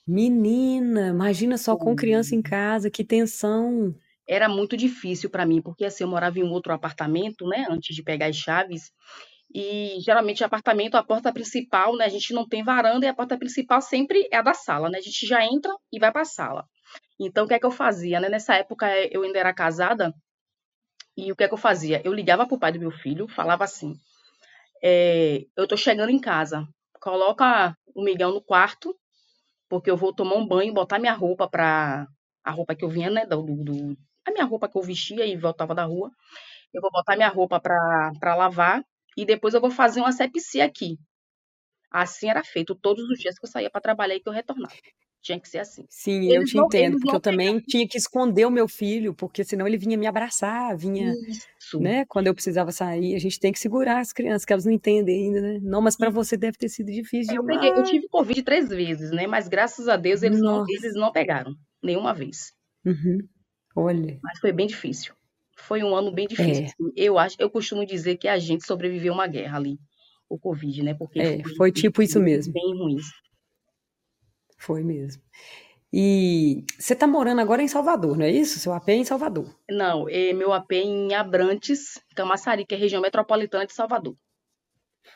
Menina, 0.07 1.09
imagina 1.09 1.57
só 1.57 1.75
com 1.75 1.95
criança 1.95 2.35
em 2.35 2.41
casa, 2.41 2.91
que 2.91 3.03
tensão. 3.03 3.95
Era 4.27 4.49
muito 4.49 4.75
difícil 4.75 5.29
para 5.29 5.45
mim, 5.45 5.61
porque 5.61 5.85
assim, 5.85 6.03
eu 6.03 6.09
morava 6.09 6.39
em 6.39 6.43
um 6.43 6.51
outro 6.51 6.73
apartamento, 6.73 7.47
né, 7.47 7.65
antes 7.69 7.95
de 7.95 8.03
pegar 8.03 8.27
as 8.27 8.35
chaves, 8.35 8.91
e 9.57 10.01
geralmente 10.01 10.43
apartamento, 10.43 10.95
a 10.95 11.03
porta 11.03 11.31
principal, 11.31 11.95
né? 11.95 12.03
A 12.03 12.09
gente 12.09 12.33
não 12.33 12.45
tem 12.45 12.61
varanda 12.61 13.05
e 13.05 13.09
a 13.09 13.13
porta 13.13 13.37
principal 13.37 13.81
sempre 13.81 14.27
é 14.29 14.35
a 14.35 14.41
da 14.41 14.53
sala, 14.53 14.89
né? 14.89 14.97
A 14.97 15.01
gente 15.01 15.25
já 15.25 15.45
entra 15.45 15.73
e 15.93 15.97
vai 15.97 16.11
para 16.11 16.23
a 16.23 16.25
sala. 16.25 16.65
Então, 17.17 17.45
o 17.45 17.47
que 17.47 17.53
é 17.53 17.59
que 17.59 17.65
eu 17.65 17.71
fazia, 17.71 18.19
né? 18.19 18.27
Nessa 18.27 18.55
época 18.55 18.85
eu 19.09 19.23
ainda 19.23 19.39
era 19.39 19.53
casada 19.53 20.13
e 21.15 21.31
o 21.31 21.37
que 21.37 21.45
é 21.45 21.47
que 21.47 21.53
eu 21.53 21.57
fazia? 21.57 22.01
Eu 22.03 22.11
ligava 22.11 22.45
pro 22.45 22.59
pai 22.59 22.73
do 22.73 22.79
meu 22.79 22.91
filho, 22.91 23.29
falava 23.29 23.63
assim: 23.63 23.93
é, 24.83 25.45
eu 25.55 25.65
tô 25.65 25.77
chegando 25.77 26.09
em 26.09 26.19
casa, 26.19 26.67
coloca 26.99 27.73
o 27.95 28.03
Miguel 28.03 28.33
no 28.33 28.43
quarto, 28.43 28.93
porque 29.69 29.89
eu 29.89 29.95
vou 29.95 30.13
tomar 30.13 30.35
um 30.35 30.45
banho, 30.45 30.73
botar 30.73 30.99
minha 30.99 31.13
roupa 31.13 31.49
para 31.49 32.05
a 32.43 32.51
roupa 32.51 32.75
que 32.75 32.83
eu 32.83 32.89
vinha, 32.89 33.09
né? 33.09 33.25
Do, 33.25 33.41
do, 33.41 33.97
a 34.27 34.31
minha 34.31 34.43
roupa 34.43 34.67
que 34.67 34.77
eu 34.77 34.83
vestia 34.83 35.25
e 35.25 35.37
voltava 35.37 35.73
da 35.73 35.85
rua. 35.85 36.11
Eu 36.73 36.81
vou 36.81 36.91
botar 36.91 37.15
minha 37.15 37.29
roupa 37.29 37.57
para 37.57 38.35
lavar 38.35 38.83
e 39.15 39.25
depois 39.25 39.53
eu 39.53 39.61
vou 39.61 39.71
fazer 39.71 40.01
uma 40.01 40.11
sepsia 40.11 40.65
aqui. 40.65 40.97
Assim 41.91 42.29
era 42.29 42.43
feito 42.43 42.75
todos 42.75 43.07
os 43.09 43.19
dias 43.19 43.39
que 43.39 43.45
eu 43.45 43.49
saía 43.49 43.69
para 43.69 43.81
trabalhar 43.81 44.15
e 44.15 44.19
que 44.19 44.27
eu 44.27 44.33
retornava. 44.33 44.73
Tinha 45.21 45.39
que 45.39 45.49
ser 45.49 45.59
assim. 45.59 45.85
Sim, 45.89 46.25
eles 46.25 46.33
eu 46.35 46.45
te 46.45 46.55
não, 46.55 46.65
entendo, 46.65 46.99
porque 46.99 47.15
eu 47.15 47.19
também 47.19 47.59
tinha 47.59 47.87
que 47.87 47.97
esconder 47.97 48.45
o 48.45 48.51
meu 48.51 48.67
filho, 48.67 49.11
porque 49.11 49.43
senão 49.43 49.65
ele 49.65 49.77
vinha 49.77 49.97
me 49.97 50.05
abraçar, 50.05 50.77
vinha, 50.77 51.11
Isso. 51.27 51.79
né? 51.79 52.05
Quando 52.05 52.27
eu 52.27 52.33
precisava 52.35 52.71
sair, 52.71 53.15
a 53.15 53.19
gente 53.19 53.39
tem 53.39 53.51
que 53.51 53.57
segurar 53.57 54.01
as 54.01 54.13
crianças, 54.13 54.45
que 54.45 54.53
elas 54.53 54.65
não 54.65 54.71
entendem 54.71 55.25
ainda, 55.25 55.41
né? 55.41 55.59
Não, 55.63 55.81
mas 55.81 55.95
para 55.95 56.11
você 56.11 56.37
deve 56.37 56.57
ter 56.57 56.69
sido 56.69 56.91
difícil. 56.91 57.37
Eu, 57.37 57.43
peguei, 57.43 57.71
eu 57.71 57.83
tive 57.83 58.07
Covid 58.07 58.43
três 58.43 58.69
vezes, 58.69 59.09
né? 59.09 59.25
Mas 59.25 59.47
graças 59.47 59.87
a 59.87 59.97
Deus 59.97 60.21
eles, 60.21 60.39
não, 60.39 60.63
eles 60.69 60.93
não 60.93 61.11
pegaram, 61.11 61.55
nenhuma 61.81 62.13
vez. 62.13 62.53
Uhum. 62.85 63.17
Olha. 63.75 64.19
Mas 64.21 64.39
foi 64.39 64.51
bem 64.51 64.67
difícil. 64.67 65.15
Foi 65.55 65.83
um 65.83 65.95
ano 65.95 66.11
bem 66.11 66.27
difícil. 66.27 66.63
É. 66.63 66.67
Assim. 66.67 66.91
Eu 66.95 67.17
acho, 67.17 67.35
eu 67.39 67.49
costumo 67.49 67.85
dizer 67.85 68.17
que 68.17 68.27
a 68.27 68.37
gente 68.37 68.65
sobreviveu 68.65 69.13
uma 69.13 69.27
guerra 69.27 69.57
ali, 69.57 69.79
o 70.29 70.37
Covid, 70.37 70.83
né? 70.83 70.93
Porque 70.93 71.19
é, 71.19 71.41
foi, 71.41 71.55
foi 71.55 71.71
tipo 71.71 72.01
isso 72.01 72.19
mesmo. 72.19 72.53
Bem 72.53 72.77
ruim. 72.77 72.97
Foi 74.57 74.83
mesmo. 74.83 75.21
E 75.97 76.65
você 76.77 76.91
está 76.91 77.07
morando 77.07 77.39
agora 77.39 77.63
em 77.63 77.69
Salvador, 77.69 78.17
não 78.17 78.25
é 78.25 78.31
isso? 78.31 78.59
Seu 78.59 78.73
AP 78.73 78.89
é 78.89 78.95
em 78.95 79.05
Salvador? 79.05 79.55
Não, 79.69 80.09
é 80.09 80.33
meu 80.33 80.51
AP 80.51 80.73
é 80.73 80.81
em 80.81 81.13
Abrantes, 81.13 82.01
Camaçari, 82.13 82.65
que 82.65 82.75
é 82.75 82.77
região 82.77 83.01
metropolitana 83.01 83.65
de 83.65 83.71
Salvador. 83.73 84.13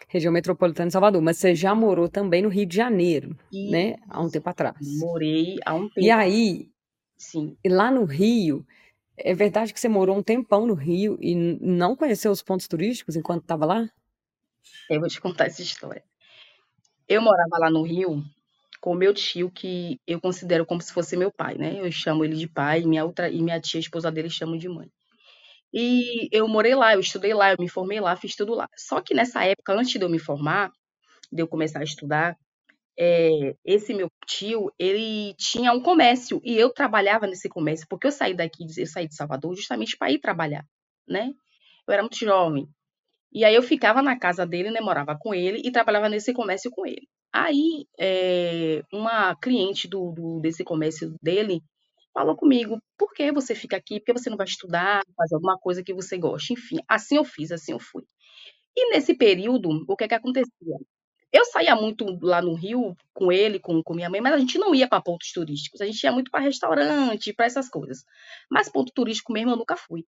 Região 0.07 0.31
metropolitana 0.31 0.87
de 0.87 0.93
Salvador, 0.93 1.21
mas 1.21 1.37
você 1.37 1.53
já 1.53 1.75
morou 1.75 2.07
também 2.07 2.41
no 2.41 2.49
Rio 2.49 2.65
de 2.65 2.77
Janeiro, 2.77 3.35
e... 3.51 3.69
né? 3.69 3.97
Há 4.07 4.21
um 4.21 4.29
tempo 4.29 4.49
atrás. 4.49 4.77
Morei 4.99 5.57
há 5.65 5.73
um 5.73 5.89
tempo. 5.89 5.99
E 5.99 6.09
aí, 6.09 6.69
sim. 7.17 7.57
E 7.61 7.67
lá 7.67 7.91
no 7.91 8.05
Rio, 8.05 8.65
é 9.19 9.33
verdade 9.33 9.73
que 9.73 9.79
você 9.79 9.89
morou 9.89 10.17
um 10.17 10.23
tempão 10.23 10.65
no 10.65 10.73
Rio 10.73 11.17
e 11.21 11.35
não 11.35 11.95
conheceu 11.95 12.31
os 12.31 12.41
pontos 12.41 12.67
turísticos 12.67 13.15
enquanto 13.15 13.43
estava 13.43 13.65
lá? 13.65 13.89
Eu 14.89 14.99
vou 14.99 15.09
te 15.09 15.19
contar 15.21 15.45
essa 15.45 15.61
história. 15.61 16.03
Eu 17.07 17.21
morava 17.21 17.57
lá 17.59 17.69
no 17.69 17.83
Rio 17.83 18.23
com 18.79 18.95
meu 18.95 19.13
tio, 19.13 19.51
que 19.51 19.99
eu 20.07 20.21
considero 20.21 20.65
como 20.65 20.81
se 20.81 20.93
fosse 20.93 21.17
meu 21.17 21.31
pai, 21.31 21.55
né? 21.55 21.79
Eu 21.79 21.91
chamo 21.91 22.23
ele 22.23 22.35
de 22.35 22.47
pai 22.47 22.81
minha 22.83 23.03
outra 23.03 23.29
e 23.29 23.41
minha 23.41 23.59
tia, 23.59 23.79
esposa 23.79 24.11
dele, 24.11 24.29
chamam 24.29 24.57
de 24.57 24.69
mãe. 24.69 24.89
E 25.73 26.29
eu 26.31 26.47
morei 26.47 26.73
lá, 26.73 26.93
eu 26.93 26.99
estudei 26.99 27.33
lá, 27.33 27.51
eu 27.51 27.57
me 27.59 27.69
formei 27.69 27.99
lá, 27.99 28.15
fiz 28.15 28.35
tudo 28.35 28.55
lá. 28.55 28.67
Só 28.75 29.01
que 29.01 29.13
nessa 29.13 29.43
época, 29.43 29.73
antes 29.73 29.91
de 29.91 30.01
eu 30.03 30.09
me 30.09 30.17
formar, 30.17 30.71
de 31.31 31.41
eu 31.41 31.47
começar 31.47 31.79
a 31.79 31.83
estudar, 31.83 32.35
é, 32.99 33.55
esse 33.65 33.93
meu 33.93 34.09
tio, 34.27 34.71
ele 34.77 35.33
tinha 35.35 35.71
um 35.73 35.81
comércio 35.81 36.41
e 36.43 36.55
eu 36.57 36.71
trabalhava 36.73 37.25
nesse 37.27 37.47
comércio, 37.49 37.87
porque 37.89 38.07
eu 38.07 38.11
saí 38.11 38.33
daqui, 38.35 38.65
eu 38.77 38.85
saí 38.87 39.07
de 39.07 39.15
Salvador 39.15 39.55
justamente 39.55 39.97
para 39.97 40.11
ir 40.11 40.19
trabalhar, 40.19 40.65
né? 41.07 41.31
Eu 41.87 41.93
era 41.93 42.03
muito 42.03 42.17
jovem. 42.17 42.67
E 43.33 43.45
aí 43.45 43.55
eu 43.55 43.63
ficava 43.63 44.01
na 44.01 44.17
casa 44.19 44.45
dele, 44.45 44.71
né, 44.71 44.81
morava 44.81 45.17
com 45.19 45.33
ele 45.33 45.61
e 45.63 45.71
trabalhava 45.71 46.09
nesse 46.09 46.33
comércio 46.33 46.71
com 46.71 46.85
ele. 46.85 47.07
Aí, 47.33 47.85
é, 47.99 48.81
uma 48.91 49.35
cliente 49.35 49.87
do, 49.87 50.11
do, 50.11 50.39
desse 50.41 50.63
comércio 50.63 51.15
dele 51.21 51.61
falou 52.13 52.35
comigo: 52.35 52.79
por 52.97 53.13
que 53.13 53.31
você 53.31 53.55
fica 53.55 53.77
aqui? 53.77 53.99
Por 53.99 54.05
que 54.07 54.13
você 54.13 54.29
não 54.29 54.37
vai 54.37 54.47
estudar, 54.47 55.03
fazer 55.15 55.35
alguma 55.35 55.57
coisa 55.59 55.83
que 55.83 55.93
você 55.93 56.17
gosta? 56.17 56.53
Enfim, 56.53 56.77
assim 56.87 57.17
eu 57.17 57.23
fiz, 57.25 57.51
assim 57.51 57.73
eu 57.73 57.79
fui. 57.79 58.03
E 58.75 58.91
nesse 58.91 59.15
período, 59.15 59.69
o 59.87 59.95
que 59.95 60.05
é 60.05 60.07
que 60.07 60.15
acontecia? 60.15 60.77
Eu 61.31 61.45
saía 61.45 61.75
muito 61.75 62.05
lá 62.21 62.41
no 62.41 62.55
Rio 62.55 62.95
com 63.13 63.31
ele, 63.31 63.59
com, 63.59 63.83
com 63.83 63.93
minha 63.93 64.09
mãe, 64.09 64.19
mas 64.19 64.33
a 64.33 64.37
gente 64.37 64.57
não 64.57 64.73
ia 64.73 64.87
para 64.87 65.01
pontos 65.01 65.31
turísticos. 65.31 65.79
A 65.81 65.85
gente 65.85 66.01
ia 66.03 66.11
muito 66.11 66.31
para 66.31 66.39
restaurante, 66.43 67.33
para 67.33 67.45
essas 67.45 67.69
coisas. 67.69 68.03
Mas 68.49 68.69
ponto 68.69 68.91
turístico 68.93 69.31
mesmo 69.31 69.51
eu 69.51 69.55
nunca 69.57 69.75
fui. 69.75 70.05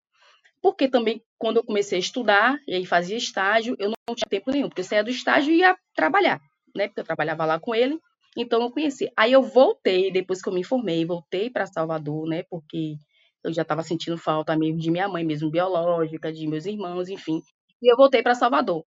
Porque 0.61 0.87
também, 0.87 1.23
quando 1.37 1.57
eu 1.57 1.63
comecei 1.63 1.97
a 1.97 1.99
estudar, 1.99 2.59
e 2.67 2.75
aí 2.75 2.85
fazia 2.85 3.17
estágio, 3.17 3.75
eu 3.79 3.89
não 3.89 4.15
tinha 4.15 4.27
tempo 4.29 4.51
nenhum, 4.51 4.69
porque 4.69 4.81
eu 4.81 4.85
saía 4.85 5.03
do 5.03 5.09
estágio 5.09 5.53
e 5.53 5.57
ia 5.57 5.75
trabalhar, 5.95 6.39
né? 6.75 6.87
Porque 6.87 7.01
eu 7.01 7.05
trabalhava 7.05 7.45
lá 7.45 7.59
com 7.59 7.73
ele, 7.73 7.99
então 8.37 8.61
eu 8.61 8.71
conheci. 8.71 9.11
Aí 9.17 9.31
eu 9.31 9.41
voltei, 9.41 10.11
depois 10.11 10.41
que 10.41 10.49
eu 10.49 10.53
me 10.53 10.63
formei, 10.63 11.03
voltei 11.03 11.49
para 11.49 11.65
Salvador, 11.65 12.27
né? 12.27 12.43
Porque 12.49 12.95
eu 13.43 13.51
já 13.51 13.63
estava 13.63 13.81
sentindo 13.81 14.17
falta 14.17 14.55
mesmo 14.55 14.79
de 14.79 14.91
minha 14.91 15.07
mãe, 15.07 15.23
mesmo 15.25 15.49
biológica, 15.49 16.31
de 16.31 16.47
meus 16.47 16.65
irmãos, 16.65 17.09
enfim. 17.09 17.41
E 17.81 17.91
eu 17.91 17.97
voltei 17.97 18.21
para 18.21 18.35
Salvador. 18.35 18.85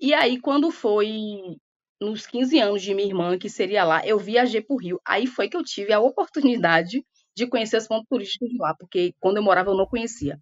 E 0.00 0.12
aí, 0.12 0.40
quando 0.40 0.70
foi 0.70 1.56
nos 2.00 2.26
15 2.26 2.58
anos 2.58 2.82
de 2.82 2.94
minha 2.94 3.08
irmã, 3.08 3.38
que 3.38 3.48
seria 3.48 3.84
lá, 3.84 4.06
eu 4.06 4.18
viajei 4.18 4.60
para 4.60 4.74
o 4.74 4.78
Rio. 4.78 5.00
Aí 5.06 5.26
foi 5.26 5.48
que 5.48 5.56
eu 5.56 5.62
tive 5.62 5.92
a 5.92 6.00
oportunidade 6.00 7.04
de 7.34 7.46
conhecer 7.46 7.76
os 7.76 7.86
pontos 7.88 8.06
turísticos 8.08 8.48
de 8.48 8.58
lá, 8.58 8.74
porque 8.78 9.12
quando 9.18 9.38
eu 9.38 9.42
morava 9.42 9.70
eu 9.70 9.76
não 9.76 9.86
conhecia. 9.86 10.38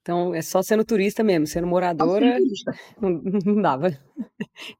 Então, 0.00 0.34
é 0.34 0.42
só 0.42 0.60
sendo 0.62 0.84
turista 0.84 1.22
mesmo, 1.22 1.46
sendo 1.46 1.66
moradora, 1.66 2.36
não, 3.00 3.10
não, 3.44 3.62
dava. 3.62 3.96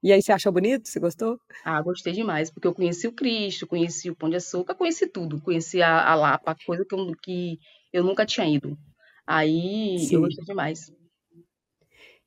E 0.03 0.13
aí, 0.13 0.21
você 0.21 0.33
achou 0.33 0.51
bonito? 0.51 0.89
Você 0.89 0.99
gostou? 0.99 1.39
Ah, 1.65 1.81
gostei 1.81 2.13
demais, 2.13 2.51
porque 2.51 2.67
eu 2.67 2.75
conheci 2.75 3.07
o 3.07 3.13
Cristo, 3.13 3.67
conheci 3.67 4.11
o 4.11 4.17
Pão 4.17 4.29
de 4.29 4.37
Açúcar, 4.37 4.75
conheci 4.75 5.07
tudo. 5.07 5.41
Conheci 5.41 5.81
a, 5.81 6.11
a 6.11 6.15
Lapa, 6.17 6.57
coisa 6.67 6.85
que 6.85 6.93
eu, 6.93 7.13
que 7.23 7.59
eu 7.93 8.03
nunca 8.03 8.27
tinha 8.27 8.49
ido. 8.49 8.77
Aí, 9.25 9.97
Sim. 10.01 10.17
eu 10.17 10.21
gostei 10.23 10.45
demais. 10.45 10.93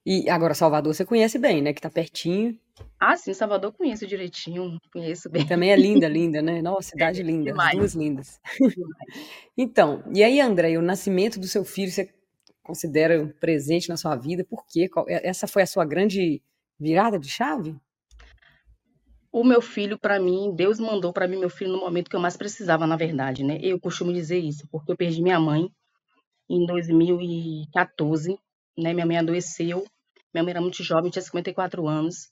E 0.06 0.30
agora, 0.30 0.54
Salvador, 0.54 0.94
você 0.94 1.04
conhece 1.04 1.40
bem, 1.40 1.62
né? 1.64 1.74
Que 1.74 1.82
tá 1.82 1.90
pertinho. 1.90 2.56
Ah, 3.00 3.18
sim, 3.18 3.34
Salvador 3.34 3.74
conheço 3.74 4.06
direitinho, 4.06 4.80
conheço 4.94 5.30
bem. 5.30 5.46
Também 5.48 5.72
é 5.72 5.76
linda, 5.76 6.08
linda, 6.08 6.42
né? 6.42 6.62
Nossa, 6.62 6.90
cidade 6.96 7.24
linda, 7.24 7.52
Demais. 7.52 7.72
as 7.72 7.78
duas 7.78 7.96
lindas. 7.96 8.40
Então, 9.58 10.04
e 10.14 10.22
aí, 10.22 10.42
André, 10.42 10.78
o 10.78 10.82
nascimento 10.82 11.40
do 11.40 11.48
seu 11.48 11.64
filho, 11.64 11.90
você 11.90 12.14
considera 12.62 13.22
um 13.22 13.30
presente 13.30 13.88
na 13.88 13.96
sua 13.96 14.14
vida? 14.18 14.44
Por 14.44 14.66
quê? 14.68 14.90
É, 15.08 15.30
essa 15.30 15.48
foi 15.48 15.62
a 15.64 15.66
sua 15.66 15.86
grande 15.86 16.42
virada 16.78 17.18
de 17.18 17.30
chave? 17.30 17.74
O 19.32 19.46
meu 19.46 19.62
filho, 19.62 19.98
para 19.98 20.20
mim, 20.20 20.54
Deus 20.54 20.78
mandou 20.78 21.14
para 21.14 21.26
mim 21.26 21.38
meu 21.38 21.50
filho 21.50 21.72
no 21.72 21.80
momento 21.80 22.10
que 22.10 22.16
eu 22.18 22.20
mais 22.20 22.36
precisava, 22.36 22.86
na 22.86 22.98
verdade, 22.98 23.46
né? 23.46 23.58
Eu 23.62 23.80
costumo 23.80 24.12
dizer 24.12 24.40
isso, 24.40 24.68
porque 24.70 24.92
eu 24.92 24.98
perdi 24.98 25.22
minha 25.22 25.40
mãe 25.40 25.70
em 26.50 26.66
2014, 26.66 28.38
né? 28.78 28.94
Minha 28.94 29.06
mãe 29.06 29.18
adoeceu, 29.18 29.86
minha 30.36 30.44
mãe 30.44 30.52
era 30.52 30.62
muito 30.62 30.84
jovem, 30.84 31.10
tinha 31.10 31.22
54 31.22 31.88
anos. 31.88 32.30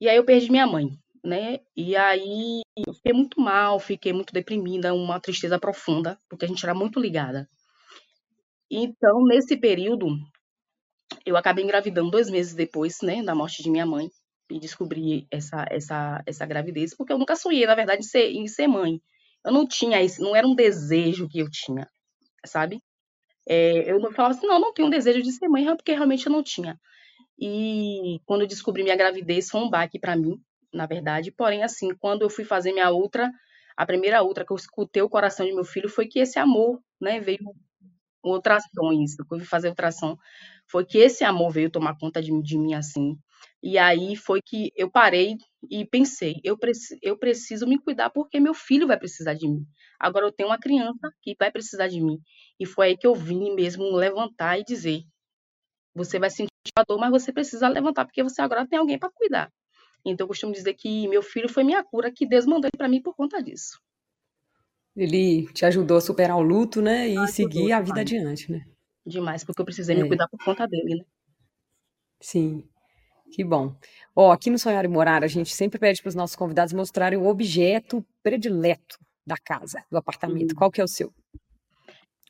E 0.00 0.08
aí 0.08 0.16
eu 0.16 0.24
perdi 0.24 0.50
minha 0.50 0.66
mãe, 0.66 0.88
né? 1.22 1.60
E 1.76 1.94
aí 1.94 2.62
eu 2.86 2.94
fiquei 2.94 3.12
muito 3.12 3.38
mal, 3.38 3.78
fiquei 3.78 4.12
muito 4.12 4.32
deprimida, 4.32 4.94
uma 4.94 5.20
tristeza 5.20 5.58
profunda, 5.58 6.18
porque 6.30 6.46
a 6.46 6.48
gente 6.48 6.64
era 6.64 6.74
muito 6.74 6.98
ligada. 6.98 7.46
Então, 8.70 9.22
nesse 9.24 9.56
período, 9.56 10.08
eu 11.26 11.36
acabei 11.36 11.62
engravidando 11.62 12.10
dois 12.10 12.30
meses 12.30 12.54
depois, 12.54 12.98
né, 13.02 13.22
da 13.22 13.34
morte 13.34 13.62
de 13.62 13.70
minha 13.70 13.86
mãe, 13.86 14.08
e 14.50 14.58
descobri 14.58 15.26
essa, 15.30 15.66
essa, 15.70 16.22
essa 16.26 16.46
gravidez, 16.46 16.96
porque 16.96 17.12
eu 17.12 17.18
nunca 17.18 17.36
sonhei, 17.36 17.66
na 17.66 17.74
verdade, 17.74 18.00
em 18.00 18.04
ser, 18.04 18.30
em 18.30 18.46
ser 18.46 18.66
mãe. 18.66 19.00
Eu 19.44 19.52
não 19.52 19.66
tinha 19.66 20.02
isso, 20.02 20.22
não 20.22 20.34
era 20.34 20.46
um 20.46 20.54
desejo 20.54 21.28
que 21.28 21.38
eu 21.38 21.50
tinha, 21.50 21.86
sabe? 22.44 22.80
É, 23.48 23.90
eu 23.90 24.00
não 24.00 24.10
falava 24.12 24.34
assim, 24.34 24.46
não, 24.46 24.58
não 24.58 24.72
tenho 24.72 24.88
um 24.88 24.90
desejo 24.90 25.22
de 25.22 25.32
ser 25.32 25.48
mãe, 25.48 25.64
porque 25.76 25.92
realmente 25.92 26.26
eu 26.26 26.32
não 26.32 26.42
tinha. 26.42 26.78
E 27.38 28.20
quando 28.24 28.42
eu 28.42 28.46
descobri 28.46 28.82
minha 28.82 28.96
gravidez, 28.96 29.50
foi 29.50 29.60
um 29.60 29.70
baque 29.70 29.98
para 29.98 30.16
mim, 30.16 30.40
na 30.72 30.86
verdade. 30.86 31.30
Porém, 31.30 31.62
assim, 31.62 31.94
quando 31.98 32.22
eu 32.22 32.30
fui 32.30 32.44
fazer 32.44 32.72
minha 32.72 32.90
outra, 32.90 33.30
a 33.76 33.86
primeira 33.86 34.22
outra 34.22 34.44
que 34.44 34.52
eu 34.52 34.56
escutei 34.56 35.02
o 35.02 35.08
coração 35.08 35.46
de 35.46 35.52
meu 35.52 35.64
filho 35.64 35.88
foi 35.88 36.06
que 36.06 36.18
esse 36.18 36.38
amor, 36.38 36.80
né, 37.00 37.20
veio 37.20 37.40
ultrassons, 38.24 39.18
eu 39.18 39.26
fui 39.28 39.44
fazer 39.44 39.68
ultrassom, 39.68 40.16
foi 40.68 40.84
que 40.84 40.98
esse 40.98 41.24
amor 41.24 41.50
veio 41.52 41.70
tomar 41.70 41.96
conta 41.98 42.20
de, 42.22 42.30
de 42.42 42.58
mim 42.58 42.74
assim. 42.74 43.16
E 43.62 43.78
aí 43.78 44.16
foi 44.16 44.40
que 44.44 44.70
eu 44.76 44.90
parei 44.90 45.36
e 45.70 45.84
pensei, 45.84 46.36
eu, 46.44 46.58
preci 46.58 46.98
eu 47.02 47.18
preciso 47.18 47.66
me 47.66 47.78
cuidar 47.78 48.10
porque 48.10 48.40
meu 48.40 48.54
filho 48.54 48.86
vai 48.86 48.98
precisar 48.98 49.34
de 49.34 49.48
mim. 49.48 49.64
Agora 49.98 50.26
eu 50.26 50.32
tenho 50.32 50.48
uma 50.48 50.58
criança 50.58 51.10
que 51.22 51.34
vai 51.38 51.50
precisar 51.50 51.88
de 51.88 52.00
mim. 52.00 52.18
E 52.60 52.66
foi 52.66 52.88
aí 52.88 52.96
que 52.96 53.06
eu 53.06 53.14
vim 53.14 53.54
mesmo 53.54 53.84
levantar 53.94 54.58
e 54.58 54.64
dizer: 54.64 55.02
você 55.94 56.18
vai 56.18 56.30
sentir 56.30 56.50
dor, 56.86 56.98
mas 56.98 57.10
você 57.10 57.32
precisa 57.32 57.68
levantar 57.68 58.04
porque 58.04 58.22
você 58.22 58.40
agora 58.40 58.66
tem 58.66 58.78
alguém 58.78 58.98
para 58.98 59.10
cuidar. 59.10 59.50
Então 60.04 60.24
eu 60.24 60.28
costumo 60.28 60.52
dizer 60.52 60.74
que 60.74 61.08
meu 61.08 61.22
filho 61.22 61.48
foi 61.48 61.64
minha 61.64 61.82
cura, 61.82 62.12
que 62.12 62.26
Deus 62.26 62.46
mandou 62.46 62.70
para 62.76 62.88
mim 62.88 63.02
por 63.02 63.14
conta 63.14 63.42
disso. 63.42 63.80
Ele 64.94 65.46
te 65.52 65.66
ajudou 65.66 65.98
a 65.98 66.00
superar 66.00 66.36
o 66.36 66.42
luto, 66.42 66.80
né? 66.80 67.08
E 67.08 67.28
seguir 67.28 67.72
a 67.72 67.80
vida 67.80 68.00
adiante, 68.00 68.50
né? 68.50 68.64
Demais, 69.04 69.44
porque 69.44 69.60
eu 69.60 69.64
precisei 69.64 69.96
é. 69.96 70.02
me 70.02 70.08
cuidar 70.08 70.28
por 70.28 70.42
conta 70.42 70.66
dele, 70.66 70.96
né? 70.96 71.04
Sim, 72.20 72.66
que 73.30 73.44
bom. 73.44 73.76
Ó, 74.14 74.32
aqui 74.32 74.48
no 74.48 74.58
Sonhar 74.58 74.84
e 74.84 74.88
Morar, 74.88 75.22
a 75.22 75.28
gente 75.28 75.54
sempre 75.54 75.78
pede 75.78 76.00
para 76.00 76.08
os 76.08 76.14
nossos 76.14 76.34
convidados 76.34 76.72
mostrarem 76.72 77.18
o 77.18 77.26
objeto 77.26 78.04
predileto 78.22 78.98
da 79.26 79.36
casa, 79.36 79.84
do 79.90 79.98
apartamento. 79.98 80.52
Hum. 80.52 80.56
Qual 80.56 80.70
que 80.70 80.80
é 80.80 80.84
o 80.84 80.88
seu? 80.88 81.12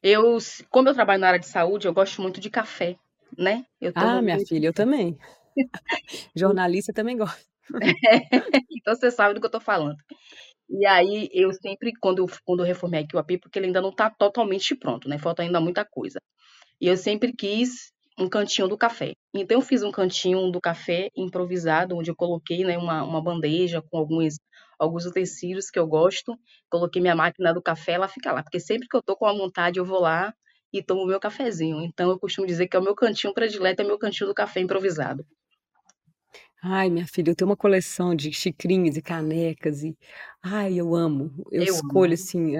Eu, 0.02 0.38
como 0.70 0.88
eu 0.88 0.94
trabalho 0.94 1.20
na 1.20 1.28
área 1.28 1.40
de 1.40 1.46
saúde, 1.46 1.86
eu 1.86 1.94
gosto 1.94 2.20
muito 2.20 2.40
de 2.40 2.50
café, 2.50 2.96
né? 3.36 3.64
ah, 3.94 4.22
minha 4.22 4.38
filha, 4.46 4.68
eu 4.68 4.72
também. 4.74 5.18
Jornalista 6.34 6.92
também 6.92 7.16
gosta. 7.16 7.40
então 8.70 8.94
você 8.94 9.10
sabe 9.10 9.34
do 9.34 9.40
que 9.40 9.46
eu 9.46 9.48
estou 9.48 9.60
falando. 9.60 9.96
E 10.68 10.84
aí 10.86 11.28
eu 11.32 11.52
sempre, 11.52 11.92
quando 12.00 12.18
eu, 12.18 12.26
quando 12.44 12.60
eu 12.60 12.66
reformei 12.66 13.00
aqui 13.00 13.16
o 13.16 13.18
AP, 13.18 13.38
porque 13.40 13.58
ele 13.58 13.66
ainda 13.66 13.80
não 13.80 13.90
está 13.90 14.10
totalmente 14.10 14.74
pronto, 14.74 15.08
né? 15.08 15.18
Falta 15.18 15.42
ainda 15.42 15.60
muita 15.60 15.84
coisa. 15.84 16.20
E 16.80 16.88
eu 16.88 16.96
sempre 16.96 17.32
quis 17.32 17.92
um 18.18 18.28
cantinho 18.28 18.68
do 18.68 18.76
café. 18.76 19.12
Então 19.34 19.58
eu 19.58 19.62
fiz 19.62 19.82
um 19.82 19.92
cantinho 19.92 20.50
do 20.50 20.60
café 20.60 21.10
improvisado, 21.16 21.96
onde 21.96 22.10
eu 22.10 22.16
coloquei 22.16 22.64
né, 22.64 22.76
uma, 22.78 23.02
uma 23.04 23.22
bandeja 23.22 23.82
com 23.82 23.98
alguns, 23.98 24.34
alguns 24.78 25.06
utensílios 25.06 25.70
que 25.70 25.78
eu 25.78 25.86
gosto. 25.86 26.36
Coloquei 26.70 27.00
minha 27.00 27.14
máquina 27.14 27.52
do 27.54 27.62
café, 27.62 27.92
ela 27.92 28.08
fica 28.08 28.32
lá. 28.32 28.42
Porque 28.42 28.58
sempre 28.60 28.88
que 28.88 28.96
eu 28.96 29.02
tô 29.02 29.16
com 29.16 29.26
a 29.26 29.32
vontade, 29.32 29.78
eu 29.78 29.84
vou 29.84 30.00
lá 30.00 30.34
e 30.78 30.82
tomo 30.82 31.02
o 31.02 31.06
meu 31.06 31.20
cafezinho. 31.20 31.80
Então 31.82 32.10
eu 32.10 32.18
costumo 32.18 32.46
dizer 32.46 32.68
que 32.68 32.76
é 32.76 32.80
o 32.80 32.82
meu 32.82 32.94
cantinho 32.94 33.34
predileto, 33.34 33.82
é 33.82 33.84
o 33.84 33.88
meu 33.88 33.98
cantinho 33.98 34.28
do 34.28 34.34
café 34.34 34.60
improvisado. 34.60 35.24
Ai, 36.68 36.90
minha 36.90 37.06
filha, 37.06 37.30
eu 37.30 37.36
tenho 37.36 37.48
uma 37.48 37.56
coleção 37.56 38.14
de 38.14 38.32
xicrinhas 38.32 38.96
e 38.96 39.02
canecas 39.02 39.84
e 39.84 39.96
ai, 40.42 40.74
eu 40.74 40.96
amo. 40.96 41.30
Eu, 41.52 41.62
eu 41.62 41.74
escolho 41.74 42.14
amo. 42.14 42.14
assim, 42.14 42.54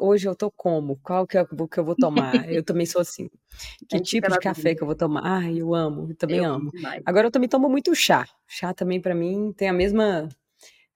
hoje 0.00 0.26
eu 0.26 0.34
tô 0.34 0.50
como? 0.50 0.96
Qual 0.96 1.26
que 1.26 1.38
é 1.38 1.42
o 1.42 1.68
que 1.68 1.78
eu 1.78 1.84
vou 1.84 1.94
tomar? 1.94 2.50
eu 2.50 2.64
também 2.64 2.86
sou 2.86 3.00
assim. 3.00 3.28
Que 3.88 4.00
tipo 4.00 4.28
de 4.28 4.38
café 4.40 4.74
que 4.74 4.82
eu 4.82 4.86
vou 4.86 4.96
tomar? 4.96 5.20
Ai, 5.24 5.60
eu 5.60 5.74
amo, 5.74 6.08
eu 6.10 6.16
também 6.16 6.38
eu 6.38 6.44
amo. 6.44 6.72
Agora 7.04 7.28
eu 7.28 7.30
também 7.30 7.48
tomo 7.48 7.68
muito 7.68 7.94
chá. 7.94 8.26
Chá 8.48 8.74
também 8.74 9.00
para 9.00 9.14
mim 9.14 9.52
tem 9.56 9.68
a 9.68 9.72
mesma 9.72 10.28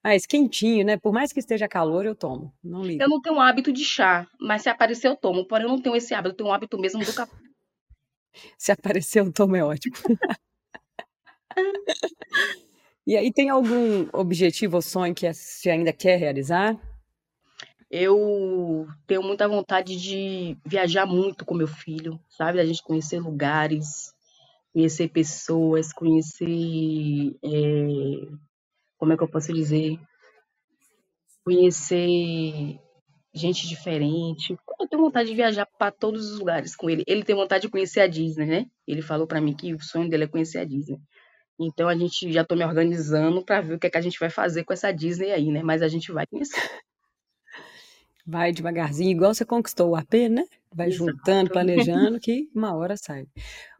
ah, 0.03 0.15
esse 0.15 0.27
quentinho, 0.27 0.85
né? 0.85 0.97
Por 0.97 1.11
mais 1.11 1.33
que 1.33 1.39
esteja 1.39 1.67
calor, 1.67 2.05
eu 2.05 2.15
tomo. 2.15 2.53
Não 2.63 2.81
ligo. 2.81 3.01
Eu 3.01 3.09
não 3.09 3.21
tenho 3.21 3.39
hábito 3.39 3.71
de 3.71 3.83
chá, 3.83 4.27
mas 4.39 4.61
se 4.61 4.69
aparecer 4.69 5.07
eu 5.07 5.15
tomo. 5.15 5.45
Porém, 5.45 5.65
eu 5.65 5.69
não 5.69 5.81
tenho 5.81 5.95
esse 5.95 6.13
hábito, 6.13 6.33
eu 6.33 6.37
tenho 6.37 6.49
um 6.49 6.53
hábito 6.53 6.79
mesmo 6.79 7.03
do 7.03 7.13
café. 7.13 7.35
se 8.57 8.71
aparecer 8.71 9.19
eu 9.19 9.31
tomo 9.31 9.55
é 9.55 9.63
ótimo. 9.63 9.95
E 13.07 13.17
aí, 13.17 13.33
tem 13.33 13.49
algum 13.49 14.07
objetivo 14.13 14.75
ou 14.75 14.83
sonho 14.83 15.15
que 15.15 15.33
você 15.33 15.71
ainda 15.71 15.91
quer 15.91 16.19
realizar? 16.19 16.79
Eu 17.89 18.87
tenho 19.07 19.23
muita 19.23 19.47
vontade 19.47 19.99
de 19.99 20.55
viajar 20.63 21.07
muito 21.07 21.43
com 21.43 21.55
meu 21.55 21.67
filho, 21.67 22.19
sabe? 22.29 22.59
A 22.59 22.65
gente 22.65 22.83
conhecer 22.83 23.19
lugares, 23.19 24.13
conhecer 24.71 25.07
pessoas, 25.07 25.91
conhecer. 25.91 27.35
É... 27.43 28.27
Como 28.99 29.13
é 29.13 29.17
que 29.17 29.23
eu 29.23 29.29
posso 29.29 29.53
dizer? 29.53 29.97
Conhecer 31.43 32.77
gente 33.33 33.67
diferente. 33.67 34.57
Eu 34.79 34.87
tenho 34.87 35.01
vontade 35.01 35.29
de 35.29 35.35
viajar 35.35 35.65
para 35.77 35.91
todos 35.91 36.31
os 36.31 36.39
lugares 36.39 36.75
com 36.75 36.89
ele. 36.89 37.03
Ele 37.07 37.23
tem 37.23 37.35
vontade 37.35 37.63
de 37.63 37.69
conhecer 37.69 38.01
a 38.01 38.07
Disney, 38.07 38.45
né? 38.45 38.65
Ele 38.85 39.01
falou 39.01 39.25
para 39.25 39.39
mim 39.39 39.55
que 39.55 39.73
o 39.73 39.81
sonho 39.81 40.09
dele 40.09 40.25
é 40.25 40.27
conhecer 40.27 40.59
a 40.59 40.65
Disney. 40.65 40.99
Então 41.59 41.87
a 41.87 41.95
gente 41.95 42.31
já 42.31 42.43
tô 42.43 42.55
me 42.55 42.65
organizando 42.65 43.43
para 43.43 43.61
ver 43.61 43.75
o 43.75 43.79
que 43.79 43.87
é 43.87 43.89
que 43.89 43.97
a 43.97 44.01
gente 44.01 44.19
vai 44.19 44.29
fazer 44.29 44.63
com 44.63 44.73
essa 44.73 44.91
Disney 44.91 45.31
aí, 45.31 45.51
né? 45.51 45.63
Mas 45.63 45.81
a 45.81 45.87
gente 45.87 46.11
vai 46.11 46.25
conhecer. 46.27 46.59
Vai 48.29 48.51
devagarzinho, 48.51 49.09
igual 49.09 49.33
você 49.33 49.43
conquistou 49.43 49.89
o 49.89 49.95
AP, 49.95 50.13
né? 50.29 50.43
Vai 50.71 50.89
Exato. 50.89 51.11
juntando, 51.11 51.49
planejando, 51.49 52.19
que 52.19 52.47
uma 52.53 52.75
hora 52.75 52.95
sai. 52.95 53.25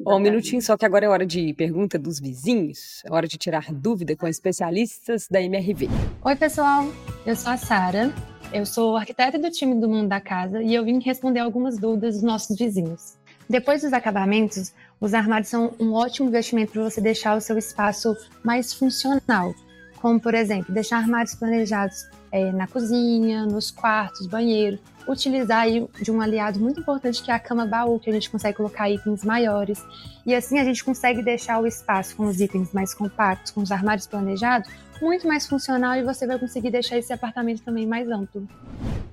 Ó, 0.03 0.17
um 0.17 0.19
minutinho 0.19 0.59
só 0.59 0.75
que 0.75 0.83
agora 0.83 1.05
é 1.05 1.07
hora 1.07 1.23
de 1.23 1.53
pergunta 1.53 1.99
dos 1.99 2.19
vizinhos. 2.19 3.03
É 3.05 3.13
hora 3.13 3.27
de 3.27 3.37
tirar 3.37 3.71
dúvida 3.71 4.15
com 4.15 4.27
especialistas 4.27 5.27
da 5.29 5.39
MRV. 5.39 5.87
Oi, 6.23 6.35
pessoal. 6.35 6.91
Eu 7.27 7.35
sou 7.35 7.51
a 7.51 7.57
Sara. 7.57 8.11
Eu 8.51 8.65
sou 8.65 8.97
arquiteta 8.97 9.37
do 9.37 9.51
time 9.51 9.79
do 9.79 9.87
Mundo 9.87 10.09
da 10.09 10.19
Casa 10.19 10.63
e 10.63 10.73
eu 10.73 10.83
vim 10.83 10.99
responder 10.99 11.41
algumas 11.41 11.77
dúvidas 11.77 12.15
dos 12.15 12.23
nossos 12.23 12.57
vizinhos. 12.57 13.19
Depois 13.47 13.83
dos 13.83 13.93
acabamentos, 13.93 14.73
os 14.99 15.13
armários 15.13 15.49
são 15.49 15.75
um 15.79 15.93
ótimo 15.93 16.27
investimento 16.27 16.71
para 16.71 16.89
você 16.89 16.99
deixar 16.99 17.37
o 17.37 17.41
seu 17.41 17.55
espaço 17.55 18.17
mais 18.43 18.73
funcional. 18.73 19.53
Como, 20.01 20.19
por 20.19 20.33
exemplo, 20.33 20.73
deixar 20.73 20.97
armários 20.97 21.35
planejados 21.35 22.07
é, 22.31 22.51
na 22.51 22.67
cozinha, 22.67 23.45
nos 23.45 23.71
quartos, 23.71 24.27
banheiro. 24.27 24.79
Utilizar 25.07 25.61
aí 25.61 25.87
de 26.01 26.11
um 26.11 26.21
aliado 26.21 26.59
muito 26.59 26.79
importante 26.79 27.23
que 27.23 27.31
é 27.31 27.33
a 27.33 27.39
cama 27.39 27.65
baú, 27.65 27.99
que 27.99 28.09
a 28.09 28.13
gente 28.13 28.29
consegue 28.29 28.57
colocar 28.57 28.89
itens 28.89 29.23
maiores. 29.23 29.83
E 30.25 30.35
assim 30.35 30.59
a 30.59 30.63
gente 30.63 30.83
consegue 30.83 31.23
deixar 31.23 31.59
o 31.59 31.65
espaço 31.65 32.15
com 32.15 32.25
os 32.25 32.39
itens 32.39 32.71
mais 32.73 32.93
compactos, 32.93 33.51
com 33.51 33.61
os 33.61 33.71
armários 33.71 34.05
planejados, 34.05 34.69
muito 35.01 35.27
mais 35.27 35.47
funcional 35.47 35.95
e 35.95 36.03
você 36.03 36.27
vai 36.27 36.37
conseguir 36.37 36.71
deixar 36.71 36.97
esse 36.97 37.11
apartamento 37.11 37.63
também 37.63 37.87
mais 37.87 38.09
amplo. 38.09 38.47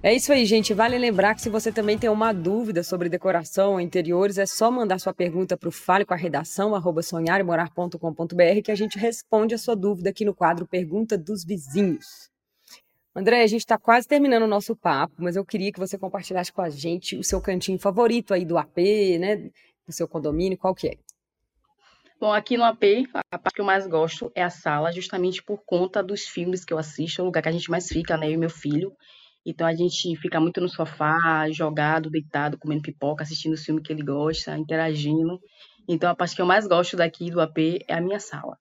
É 0.02 0.14
isso 0.14 0.32
aí, 0.32 0.44
gente. 0.44 0.74
Vale 0.74 0.98
lembrar 0.98 1.34
que 1.34 1.42
se 1.42 1.48
você 1.48 1.72
também 1.72 1.98
tem 1.98 2.10
uma 2.10 2.32
dúvida 2.32 2.82
sobre 2.82 3.08
decoração 3.08 3.72
ou 3.72 3.80
interiores, 3.80 4.38
é 4.38 4.46
só 4.46 4.70
mandar 4.70 5.00
sua 5.00 5.14
pergunta 5.14 5.56
para 5.56 5.68
o 5.68 5.72
fale 5.72 6.04
com 6.04 6.14
a 6.14 6.16
redação, 6.16 6.72
sonharemorar.com.br, 7.02 8.62
que 8.62 8.70
a 8.70 8.76
gente 8.76 8.98
responde 8.98 9.54
a 9.54 9.58
sua 9.58 9.74
dúvida 9.74 10.10
aqui 10.10 10.24
no 10.24 10.34
quadro 10.34 10.66
Pergunta 10.66 11.16
dos 11.16 11.44
Vizinhos. 11.44 12.30
André, 13.18 13.42
a 13.42 13.46
gente 13.46 13.60
está 13.60 13.78
quase 13.78 14.06
terminando 14.06 14.42
o 14.42 14.46
nosso 14.46 14.76
papo, 14.76 15.14
mas 15.16 15.36
eu 15.36 15.44
queria 15.44 15.72
que 15.72 15.78
você 15.78 15.96
compartilhasse 15.96 16.52
com 16.52 16.60
a 16.60 16.68
gente 16.68 17.16
o 17.16 17.24
seu 17.24 17.40
cantinho 17.40 17.78
favorito 17.78 18.34
aí 18.34 18.44
do 18.44 18.58
AP, 18.58 18.76
né? 19.18 19.36
Do 19.36 19.92
seu 19.92 20.06
condomínio, 20.06 20.58
qual 20.58 20.74
que 20.74 20.88
é? 20.88 20.98
Bom, 22.20 22.30
aqui 22.30 22.58
no 22.58 22.64
AP, 22.64 23.08
a 23.32 23.38
parte 23.38 23.54
que 23.54 23.60
eu 23.62 23.64
mais 23.64 23.86
gosto 23.86 24.30
é 24.34 24.42
a 24.42 24.50
sala, 24.50 24.92
justamente 24.92 25.42
por 25.42 25.62
conta 25.64 26.02
dos 26.02 26.24
filmes 26.24 26.62
que 26.62 26.74
eu 26.74 26.78
assisto, 26.78 27.22
é 27.22 27.24
o 27.24 27.26
lugar 27.26 27.42
que 27.42 27.48
a 27.48 27.52
gente 27.52 27.70
mais 27.70 27.88
fica, 27.88 28.18
né? 28.18 28.26
Eu 28.26 28.32
e 28.32 28.36
meu 28.36 28.50
filho. 28.50 28.92
Então 29.46 29.66
a 29.66 29.74
gente 29.74 30.14
fica 30.16 30.38
muito 30.38 30.60
no 30.60 30.68
sofá, 30.68 31.48
jogado, 31.50 32.10
deitado, 32.10 32.58
comendo 32.58 32.82
pipoca, 32.82 33.22
assistindo 33.22 33.54
o 33.54 33.58
filme 33.58 33.80
que 33.80 33.94
ele 33.94 34.02
gosta, 34.02 34.58
interagindo. 34.58 35.40
Então 35.88 36.10
a 36.10 36.14
parte 36.14 36.36
que 36.36 36.42
eu 36.42 36.46
mais 36.46 36.66
gosto 36.66 36.98
daqui 36.98 37.30
do 37.30 37.40
AP 37.40 37.80
é 37.88 37.94
a 37.94 38.00
minha 38.02 38.20
sala. 38.20 38.58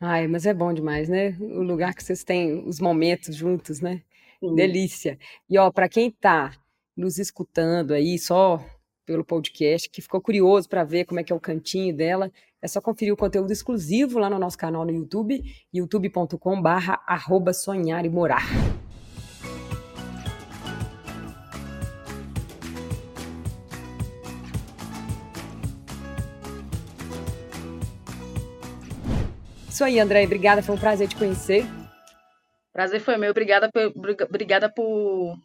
Ai, 0.00 0.26
mas 0.26 0.46
é 0.46 0.54
bom 0.54 0.72
demais, 0.72 1.10
né? 1.10 1.36
O 1.38 1.62
lugar 1.62 1.94
que 1.94 2.02
vocês 2.02 2.24
têm 2.24 2.66
os 2.66 2.80
momentos 2.80 3.36
juntos, 3.36 3.80
né? 3.80 4.02
Sim. 4.40 4.54
Delícia. 4.54 5.18
E 5.48 5.58
ó, 5.58 5.70
para 5.70 5.90
quem 5.90 6.08
está 6.08 6.52
nos 6.96 7.18
escutando 7.18 7.92
aí 7.92 8.18
só 8.18 8.64
pelo 9.04 9.24
podcast, 9.24 9.90
que 9.90 10.00
ficou 10.00 10.20
curioso 10.20 10.68
para 10.68 10.84
ver 10.84 11.04
como 11.04 11.20
é 11.20 11.24
que 11.24 11.32
é 11.32 11.36
o 11.36 11.40
cantinho 11.40 11.94
dela, 11.94 12.32
é 12.62 12.68
só 12.68 12.80
conferir 12.80 13.12
o 13.12 13.16
conteúdo 13.16 13.52
exclusivo 13.52 14.18
lá 14.18 14.30
no 14.30 14.38
nosso 14.38 14.56
canal 14.56 14.86
no 14.86 14.92
YouTube, 14.92 15.42
youtube.com/barra 15.72 16.98
sonhar 17.52 18.06
e 18.06 18.08
morar. 18.08 18.44
Isso 29.80 29.86
aí, 29.86 29.98
André. 29.98 30.24
Obrigada, 30.24 30.62
foi 30.62 30.74
um 30.74 30.78
prazer 30.78 31.08
te 31.08 31.16
conhecer. 31.16 31.64
Prazer 32.70 33.00
foi 33.00 33.16
meu. 33.16 33.30
Obrigada, 33.30 33.70
por, 33.72 33.90
obrigada 34.28 34.68
por, 34.68 35.38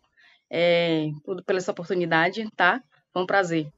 é, 0.50 1.08
por, 1.24 1.41
pela 1.45 1.58
essa 1.58 1.71
oportunidade, 1.71 2.45
tá? 2.54 2.84
Foi 3.13 3.24
um 3.24 3.26
prazer. 3.26 3.69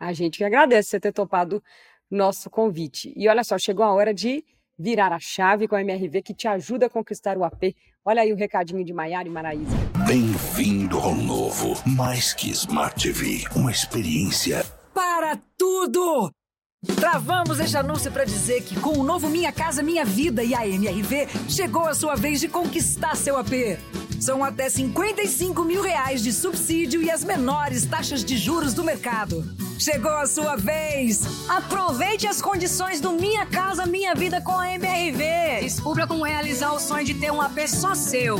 A 0.00 0.12
gente 0.12 0.38
que 0.38 0.44
agradece 0.44 0.88
você 0.88 0.98
ter 0.98 1.12
topado 1.12 1.62
nosso 2.10 2.50
convite. 2.50 3.12
E 3.14 3.28
olha 3.28 3.44
só, 3.44 3.56
chegou 3.56 3.84
a 3.84 3.92
hora 3.94 4.12
de 4.12 4.44
virar 4.76 5.12
a 5.12 5.20
chave 5.20 5.68
com 5.68 5.76
a 5.76 5.80
MRV 5.80 6.22
que 6.22 6.34
te 6.34 6.48
ajuda 6.48 6.86
a 6.86 6.90
conquistar 6.90 7.38
o 7.38 7.44
AP. 7.44 7.72
Olha 8.04 8.22
aí 8.22 8.32
o 8.32 8.36
recadinho 8.36 8.84
de 8.84 8.92
Maiara 8.92 9.28
e 9.28 9.30
Maraísa. 9.30 9.76
Bem-vindo 10.08 10.98
ao 10.98 11.14
novo, 11.14 11.80
mais 11.86 12.34
que 12.34 12.50
Smart 12.50 13.00
TV, 13.00 13.44
uma 13.54 13.70
experiência 13.70 14.64
para 14.92 15.40
tudo! 15.56 16.32
Travamos 16.84 17.58
este 17.58 17.76
anúncio 17.76 18.12
para 18.12 18.24
dizer 18.24 18.62
que 18.62 18.78
com 18.78 18.98
o 18.98 19.02
novo 19.02 19.28
Minha 19.28 19.50
Casa 19.50 19.82
Minha 19.82 20.04
Vida 20.04 20.44
e 20.44 20.54
a 20.54 20.66
MRV, 20.66 21.26
chegou 21.48 21.86
a 21.86 21.94
sua 21.94 22.14
vez 22.14 22.40
de 22.40 22.48
conquistar 22.48 23.16
seu 23.16 23.38
AP. 23.38 23.78
São 24.20 24.44
até 24.44 24.68
55 24.68 25.64
mil 25.64 25.82
reais 25.82 26.22
de 26.22 26.32
subsídio 26.32 27.02
e 27.02 27.10
as 27.10 27.24
menores 27.24 27.84
taxas 27.86 28.24
de 28.24 28.36
juros 28.36 28.74
do 28.74 28.84
mercado. 28.84 29.44
Chegou 29.78 30.12
a 30.12 30.26
sua 30.26 30.56
vez! 30.56 31.22
Aproveite 31.48 32.26
as 32.26 32.40
condições 32.40 33.00
do 33.00 33.12
Minha 33.12 33.46
Casa 33.46 33.86
Minha 33.86 34.14
Vida 34.14 34.40
com 34.40 34.56
a 34.56 34.74
MRV. 34.74 35.60
Descubra 35.60 36.06
como 36.06 36.24
realizar 36.24 36.72
o 36.72 36.80
sonho 36.80 37.04
de 37.04 37.14
ter 37.14 37.30
um 37.30 37.40
AP 37.40 37.66
só 37.68 37.94
seu. 37.94 38.38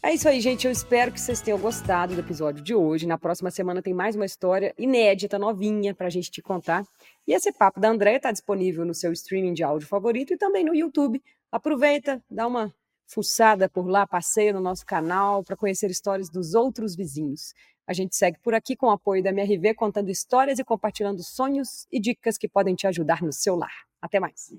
É 0.00 0.14
isso 0.14 0.28
aí, 0.28 0.40
gente. 0.40 0.64
Eu 0.64 0.70
espero 0.70 1.10
que 1.10 1.20
vocês 1.20 1.40
tenham 1.40 1.58
gostado 1.58 2.14
do 2.14 2.20
episódio 2.20 2.62
de 2.62 2.72
hoje. 2.72 3.06
Na 3.06 3.18
próxima 3.18 3.50
semana 3.50 3.82
tem 3.82 3.92
mais 3.92 4.14
uma 4.14 4.24
história 4.24 4.72
inédita, 4.78 5.38
novinha, 5.38 5.92
pra 5.92 6.08
gente 6.08 6.30
te 6.30 6.40
contar. 6.40 6.84
E 7.26 7.32
esse 7.32 7.52
papo 7.52 7.80
da 7.80 7.90
Andréia 7.90 8.16
está 8.16 8.30
disponível 8.30 8.84
no 8.84 8.94
seu 8.94 9.12
streaming 9.12 9.52
de 9.52 9.64
áudio 9.64 9.88
favorito 9.88 10.32
e 10.32 10.36
também 10.36 10.64
no 10.64 10.74
YouTube. 10.74 11.20
Aproveita, 11.50 12.22
dá 12.30 12.46
uma 12.46 12.72
fuçada 13.08 13.68
por 13.68 13.88
lá, 13.88 14.06
passeia 14.06 14.52
no 14.52 14.60
nosso 14.60 14.86
canal 14.86 15.42
para 15.42 15.56
conhecer 15.56 15.90
histórias 15.90 16.30
dos 16.30 16.54
outros 16.54 16.94
vizinhos. 16.94 17.52
A 17.84 17.92
gente 17.92 18.14
segue 18.14 18.38
por 18.38 18.54
aqui 18.54 18.76
com 18.76 18.86
o 18.86 18.90
apoio 18.90 19.22
da 19.22 19.30
MRV, 19.30 19.74
contando 19.74 20.10
histórias 20.10 20.60
e 20.60 20.64
compartilhando 20.64 21.24
sonhos 21.24 21.88
e 21.90 21.98
dicas 21.98 22.38
que 22.38 22.46
podem 22.46 22.76
te 22.76 22.86
ajudar 22.86 23.20
no 23.20 23.32
seu 23.32 23.56
lar. 23.56 23.74
Até 24.00 24.20
mais! 24.20 24.52